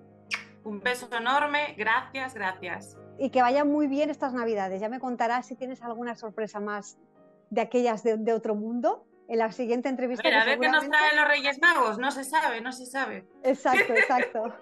Un 0.65 0.81
beso 0.81 1.09
enorme. 1.17 1.75
Gracias, 1.77 2.35
gracias. 2.35 2.99
Y 3.19 3.31
que 3.31 3.43
vaya 3.43 3.65
muy 3.65 3.87
bien 3.87 4.11
estas 4.11 4.35
Navidades. 4.35 4.81
Ya 4.81 4.89
me 4.89 4.99
contarás 4.99 5.47
si 5.47 5.55
tienes 5.55 5.83
alguna 5.83 6.17
sorpresa 6.17 6.59
más 6.59 6.99
de 7.51 7.61
aquellas 7.61 8.03
de, 8.03 8.33
otro 8.33 8.57
mundo. 8.57 9.07
En 9.29 9.39
la 9.39 9.51
siguiente 9.51 9.89
entrevista. 9.89 10.29
a 10.29 10.45
ver 10.45 10.59
qué 10.61 10.69
nos 10.69 10.89
traen 10.89 11.17
los 11.17 11.27
Reyes 11.27 11.61
Magos, 11.61 11.99
no 11.99 12.11
se 12.13 12.23
sabe, 12.23 12.61
no 12.61 12.73
se 12.73 12.87
sabe. 12.87 13.27
Exacto, 13.43 13.93
exacto. 13.95 14.55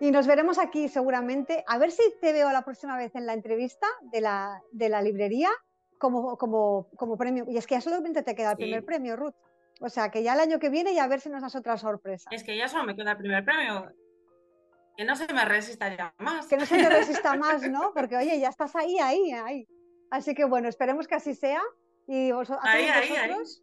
y 0.00 0.10
nos 0.10 0.26
veremos 0.26 0.58
aquí 0.58 0.88
seguramente. 0.88 1.64
A 1.66 1.78
ver 1.78 1.90
si 1.90 2.02
te 2.20 2.32
veo 2.32 2.50
la 2.52 2.62
próxima 2.62 2.96
vez 2.96 3.14
en 3.16 3.26
la 3.26 3.34
entrevista 3.34 3.86
de 4.02 4.20
la, 4.20 4.62
de 4.70 4.88
la 4.88 5.02
librería 5.02 5.50
como, 5.98 6.36
como, 6.36 6.88
como 6.96 7.16
premio. 7.16 7.44
Y 7.48 7.56
es 7.56 7.66
que 7.66 7.74
ya 7.74 7.80
solamente 7.80 8.22
te 8.22 8.34
queda 8.34 8.52
el 8.52 8.56
primer 8.56 8.84
premio, 8.84 9.16
Ruth. 9.16 9.34
O 9.80 9.88
sea, 9.88 10.10
que 10.10 10.22
ya 10.22 10.34
el 10.34 10.40
año 10.40 10.60
que 10.60 10.68
viene 10.68 10.92
y 10.92 10.98
a 10.98 11.08
ver 11.08 11.20
si 11.20 11.28
nos 11.28 11.42
das 11.42 11.56
otra 11.56 11.76
sorpresa. 11.76 12.30
Es 12.30 12.44
que 12.44 12.56
ya 12.56 12.68
solo 12.68 12.84
me 12.84 12.94
queda 12.94 13.12
el 13.12 13.16
primer 13.16 13.44
premio. 13.44 13.92
Que 14.96 15.04
no 15.04 15.16
se 15.16 15.32
me 15.32 15.44
resista 15.44 15.94
ya 15.94 16.14
más. 16.18 16.46
Que 16.46 16.56
no 16.56 16.66
se 16.66 16.76
te 16.76 16.88
resista 16.88 17.34
más, 17.36 17.68
¿no? 17.68 17.92
Porque, 17.92 18.16
oye, 18.16 18.38
ya 18.38 18.50
estás 18.50 18.76
ahí, 18.76 18.98
ahí, 19.00 19.32
ahí. 19.32 19.66
Así 20.12 20.34
que 20.34 20.44
bueno, 20.44 20.68
esperemos 20.68 21.08
que 21.08 21.16
así 21.16 21.34
sea. 21.34 21.62
Y 22.06 22.30
vos, 22.30 22.50
a 22.50 22.56
vosotros 22.56 23.62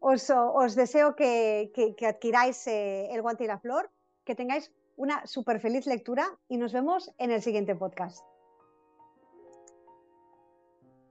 Os, 0.00 0.74
deseo 0.74 1.14
que, 1.14 1.70
adquiráis 2.08 2.66
eh, 2.66 3.08
el 3.12 3.22
guante 3.22 3.44
y 3.44 3.46
la 3.46 3.58
flor, 3.58 3.90
que 4.24 4.34
tengáis 4.34 4.72
una 4.96 5.26
súper 5.26 5.60
feliz 5.60 5.86
lectura 5.86 6.26
y 6.48 6.56
nos 6.56 6.72
vemos 6.72 7.12
en 7.18 7.30
el 7.30 7.42
siguiente 7.42 7.74
podcast. 7.74 8.24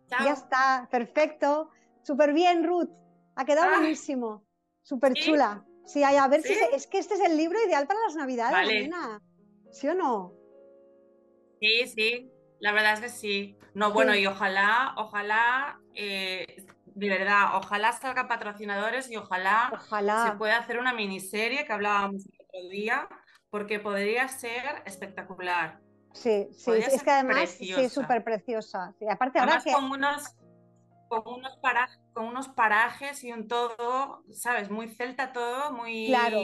Ya 0.10 0.34
está, 0.34 0.88
perfecto. 0.91 1.69
Súper 2.02 2.34
bien, 2.34 2.63
Ruth. 2.63 2.89
Ha 3.36 3.45
quedado 3.45 3.69
buenísimo. 3.69 4.43
Súper 4.82 5.13
chula. 5.13 5.65
Sí, 5.86 6.04
a 6.04 6.28
ver 6.28 6.41
si 6.41 6.54
es 6.73 6.88
que 6.88 6.97
este 6.99 7.15
es 7.15 7.21
el 7.21 7.38
libro 7.38 7.58
ideal 7.65 7.88
para 7.88 7.99
las 8.02 8.15
navidades, 8.15 8.67
nena. 8.67 9.21
¿Sí 9.71 9.88
o 9.88 9.93
no? 9.93 10.34
Sí, 11.60 11.88
sí. 11.88 12.32
La 12.60 12.71
verdad 12.73 12.93
es 12.93 12.99
que 12.99 13.10
sí. 13.10 13.58
No, 13.73 13.93
bueno, 13.93 14.15
y 14.15 14.25
ojalá, 14.25 14.93
ojalá, 14.97 15.80
eh, 15.95 16.45
de 16.99 17.09
verdad, 17.09 17.55
ojalá 17.55 17.93
salgan 17.93 18.27
patrocinadores 18.27 19.09
y 19.09 19.17
ojalá, 19.17 19.71
se 19.89 20.31
pueda 20.38 20.57
hacer 20.57 20.79
una 20.79 20.93
miniserie 20.93 21.65
que 21.65 21.73
hablábamos 21.73 22.25
el 22.25 22.45
otro 22.45 22.69
día, 22.69 23.07
porque 23.49 23.79
podría 23.79 24.27
ser 24.27 24.83
espectacular. 24.85 25.79
Sí, 26.13 26.47
sí, 26.51 26.71
es 26.71 27.03
que 27.03 27.12
además 27.12 27.51
sí, 27.51 27.73
es 27.73 27.93
súper 27.93 28.23
preciosa. 28.23 28.93
aparte 29.09 29.39
ahora 29.39 29.62
que... 29.63 29.71
con 29.71 29.85
unos, 29.85 30.35
con 31.07 31.21
unos, 31.25 31.55
parajes, 31.57 31.99
con 32.13 32.25
unos 32.25 32.49
parajes 32.49 33.23
y 33.23 33.31
un 33.31 33.47
todo, 33.47 34.23
¿sabes? 34.31 34.69
Muy 34.69 34.89
celta 34.89 35.31
todo, 35.31 35.71
muy... 35.71 36.07
Claro. 36.07 36.39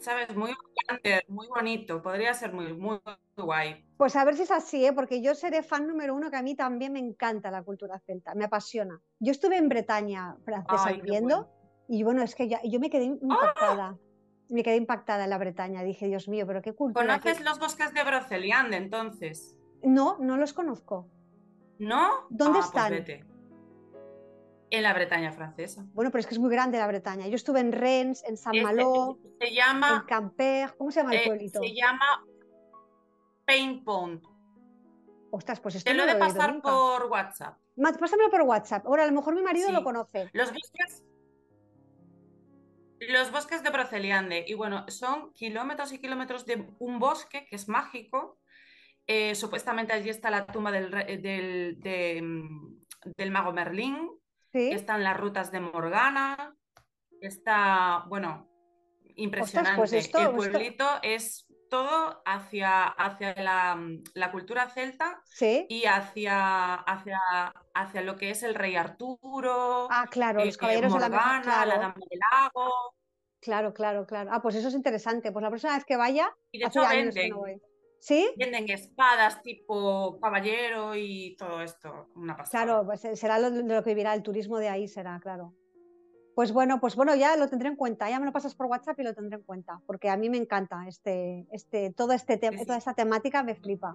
¿Sabes? 0.00 0.34
Muy, 0.34 0.56
muy 1.28 1.46
bonito, 1.48 2.02
podría 2.02 2.32
ser 2.32 2.52
muy, 2.52 2.72
muy 2.72 2.98
guay. 3.36 3.84
Pues 3.96 4.16
a 4.16 4.24
ver 4.24 4.34
si 4.34 4.42
es 4.42 4.50
así, 4.50 4.84
¿eh? 4.84 4.92
porque 4.92 5.22
yo 5.22 5.34
seré 5.34 5.62
fan 5.62 5.86
número 5.86 6.14
uno, 6.14 6.30
que 6.30 6.36
a 6.36 6.42
mí 6.42 6.54
también 6.54 6.92
me 6.92 6.98
encanta 6.98 7.50
la 7.50 7.62
cultura 7.62 7.98
celta, 8.00 8.34
me 8.34 8.44
apasiona. 8.44 9.00
Yo 9.18 9.30
estuve 9.30 9.56
en 9.56 9.68
Bretaña 9.68 10.36
francesa 10.44 10.92
viviendo 10.92 11.50
y 11.88 12.02
bueno, 12.02 12.22
es 12.22 12.34
que 12.34 12.48
yo 12.48 12.80
me 12.80 12.88
quedé 12.88 13.06
¡Ah! 13.06 13.18
impactada. 13.20 13.98
Me 14.48 14.62
quedé 14.62 14.76
impactada 14.76 15.24
en 15.24 15.30
la 15.30 15.38
Bretaña. 15.38 15.84
Dije, 15.84 16.06
Dios 16.08 16.28
mío, 16.28 16.44
pero 16.46 16.60
qué 16.60 16.72
cultura. 16.72 17.20
¿Conoces 17.20 17.44
los 17.44 17.60
bosques 17.60 17.94
de 17.94 18.02
Broceliande 18.02 18.76
entonces? 18.76 19.56
No, 19.82 20.18
no 20.18 20.36
los 20.36 20.52
conozco. 20.52 21.08
¿No? 21.78 22.26
¿Dónde 22.30 22.58
ah, 22.58 22.68
pues 22.72 23.04
están? 23.06 23.29
En 24.70 24.82
la 24.84 24.92
Bretaña 24.92 25.32
francesa. 25.32 25.84
Bueno, 25.94 26.10
pero 26.10 26.20
es 26.20 26.26
que 26.26 26.34
es 26.34 26.38
muy 26.38 26.50
grande 26.50 26.78
la 26.78 26.86
Bretaña. 26.86 27.26
Yo 27.26 27.34
estuve 27.34 27.60
en 27.60 27.72
Rennes, 27.72 28.22
en 28.24 28.36
Saint-Malo, 28.36 29.18
se 29.40 29.52
llama, 29.52 30.02
en 30.02 30.06
Camper. 30.06 30.74
¿Cómo 30.78 30.92
se 30.92 31.00
llama 31.00 31.14
el 31.14 31.20
eh, 31.20 31.26
pueblito? 31.26 31.60
Se 31.60 31.74
llama 31.74 32.24
Paint 33.44 33.84
Pond. 33.84 34.22
Ostras, 35.32 35.60
pues 35.60 35.76
esto 35.76 35.90
Te 35.90 35.96
lo 35.96 36.04
he 36.04 36.06
de 36.06 36.16
pasar 36.16 36.60
por 36.60 37.06
WhatsApp. 37.06 37.58
Pásamelo 37.98 38.30
por 38.30 38.42
WhatsApp. 38.42 38.86
Ahora, 38.86 39.04
a 39.04 39.06
lo 39.06 39.12
mejor 39.12 39.34
mi 39.34 39.42
marido 39.42 39.70
lo 39.72 39.82
conoce. 39.82 40.28
Los 40.32 40.52
bosques, 40.52 41.04
los 43.08 43.32
bosques 43.32 43.62
de 43.62 43.70
Proceliande. 43.70 44.44
Y 44.46 44.54
bueno, 44.54 44.84
son 44.88 45.32
kilómetros 45.32 45.92
y 45.92 45.98
kilómetros 45.98 46.46
de 46.46 46.68
un 46.78 46.98
bosque 46.98 47.46
que 47.46 47.56
es 47.56 47.68
mágico. 47.68 48.38
Eh, 49.06 49.34
supuestamente 49.34 49.92
allí 49.92 50.10
está 50.10 50.30
la 50.30 50.46
tumba 50.46 50.70
del, 50.70 50.90
del, 51.20 52.22
mm, 52.22 52.82
del 53.16 53.30
mago 53.30 53.52
Merlín. 53.52 54.10
Están 54.52 55.04
las 55.04 55.16
rutas 55.16 55.52
de 55.52 55.60
Morgana. 55.60 56.56
Está, 57.20 58.04
bueno, 58.08 58.48
pues 59.04 59.14
impresionante. 59.16 59.98
el 59.98 60.30
pueblito 60.30 60.86
es 61.02 61.46
todo 61.68 62.22
hacia, 62.26 62.84
hacia 62.84 63.34
la, 63.34 64.30
cultura 64.32 64.68
celta 64.68 65.22
y 65.68 65.84
hacia, 65.86 66.74
hacia, 66.74 67.18
hacia 67.74 68.02
lo 68.02 68.16
que 68.16 68.30
es 68.30 68.42
el 68.42 68.54
rey 68.54 68.76
Arturo, 68.76 69.88
ah, 69.90 70.06
claro, 70.10 70.44
los 70.44 70.56
eh, 70.56 70.58
caballeros 70.58 70.92
de 70.92 71.00
la, 71.00 71.08
la 71.08 71.78
dama 71.78 71.94
del 71.96 72.18
lago. 72.32 72.94
Claro, 73.40 73.72
claro, 73.72 74.06
claro. 74.06 74.30
Ah, 74.32 74.42
pues 74.42 74.54
eso 74.56 74.68
es 74.68 74.74
interesante. 74.74 75.32
Pues 75.32 75.42
la 75.42 75.48
próxima 75.48 75.74
vez 75.74 75.84
que 75.86 75.96
vaya, 75.96 76.30
y 76.50 76.58
de 76.58 76.66
hecho 76.66 76.86
venden, 76.86 77.32
¿Sí? 78.00 78.30
Venden 78.36 78.68
espadas 78.70 79.42
tipo 79.42 80.18
caballero 80.20 80.96
y 80.96 81.36
todo 81.36 81.60
esto. 81.60 82.08
Una 82.16 82.36
pasada. 82.36 82.64
Claro, 82.64 82.86
pues 82.86 83.04
eh, 83.04 83.14
será 83.14 83.38
lo, 83.38 83.50
lo 83.50 83.84
que 83.84 83.90
vivirá 83.90 84.14
el 84.14 84.22
turismo 84.22 84.58
de 84.58 84.70
ahí, 84.70 84.88
será, 84.88 85.20
claro. 85.20 85.54
Pues 86.34 86.52
bueno, 86.52 86.80
pues 86.80 86.96
bueno, 86.96 87.14
ya 87.14 87.36
lo 87.36 87.48
tendré 87.48 87.68
en 87.68 87.76
cuenta, 87.76 88.08
ya 88.08 88.18
me 88.18 88.24
lo 88.24 88.32
pasas 88.32 88.54
por 88.54 88.66
WhatsApp 88.66 88.98
y 89.00 89.02
lo 89.02 89.14
tendré 89.14 89.36
en 89.36 89.42
cuenta, 89.42 89.82
porque 89.86 90.08
a 90.08 90.16
mí 90.16 90.30
me 90.30 90.38
encanta 90.38 90.84
este, 90.88 91.46
este, 91.52 91.92
todo 91.92 92.14
este 92.14 92.38
toda 92.38 92.78
esta 92.78 92.94
temática 92.94 93.42
me 93.42 93.54
flipa. 93.54 93.94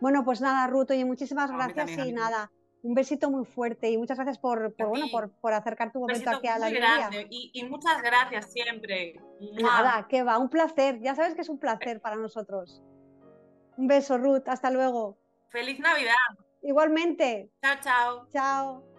Bueno, 0.00 0.24
pues 0.24 0.40
nada, 0.40 0.66
Ruth, 0.68 0.92
y 0.92 1.04
muchísimas 1.04 1.50
gracias 1.50 2.06
y 2.06 2.12
nada, 2.12 2.50
un 2.82 2.94
besito 2.94 3.30
muy 3.30 3.44
fuerte 3.44 3.90
y 3.90 3.98
muchas 3.98 4.16
gracias 4.16 4.38
por, 4.38 4.74
bueno, 4.76 5.06
por, 5.40 5.52
acercar 5.52 5.92
tu 5.92 6.00
momento 6.00 6.30
aquí 6.30 6.48
a 6.48 6.58
la 6.58 6.68
librería. 6.70 7.10
Y, 7.28 7.50
y, 7.52 7.64
muchas 7.64 8.02
gracias 8.02 8.50
siempre. 8.52 9.20
Nada, 9.60 10.06
que 10.08 10.22
va, 10.22 10.38
un 10.38 10.48
placer, 10.48 11.00
ya 11.00 11.14
sabes 11.14 11.34
que 11.34 11.42
es 11.42 11.48
un 11.48 11.58
placer 11.58 12.00
para 12.00 12.16
nosotros. 12.16 12.82
Un 13.76 13.86
beso, 13.86 14.18
Ruth, 14.18 14.48
hasta 14.48 14.70
luego. 14.70 15.18
Feliz 15.50 15.78
Navidad. 15.80 16.14
Igualmente. 16.62 17.50
Chao, 17.62 17.76
chao. 17.82 18.28
Chao. 18.32 18.91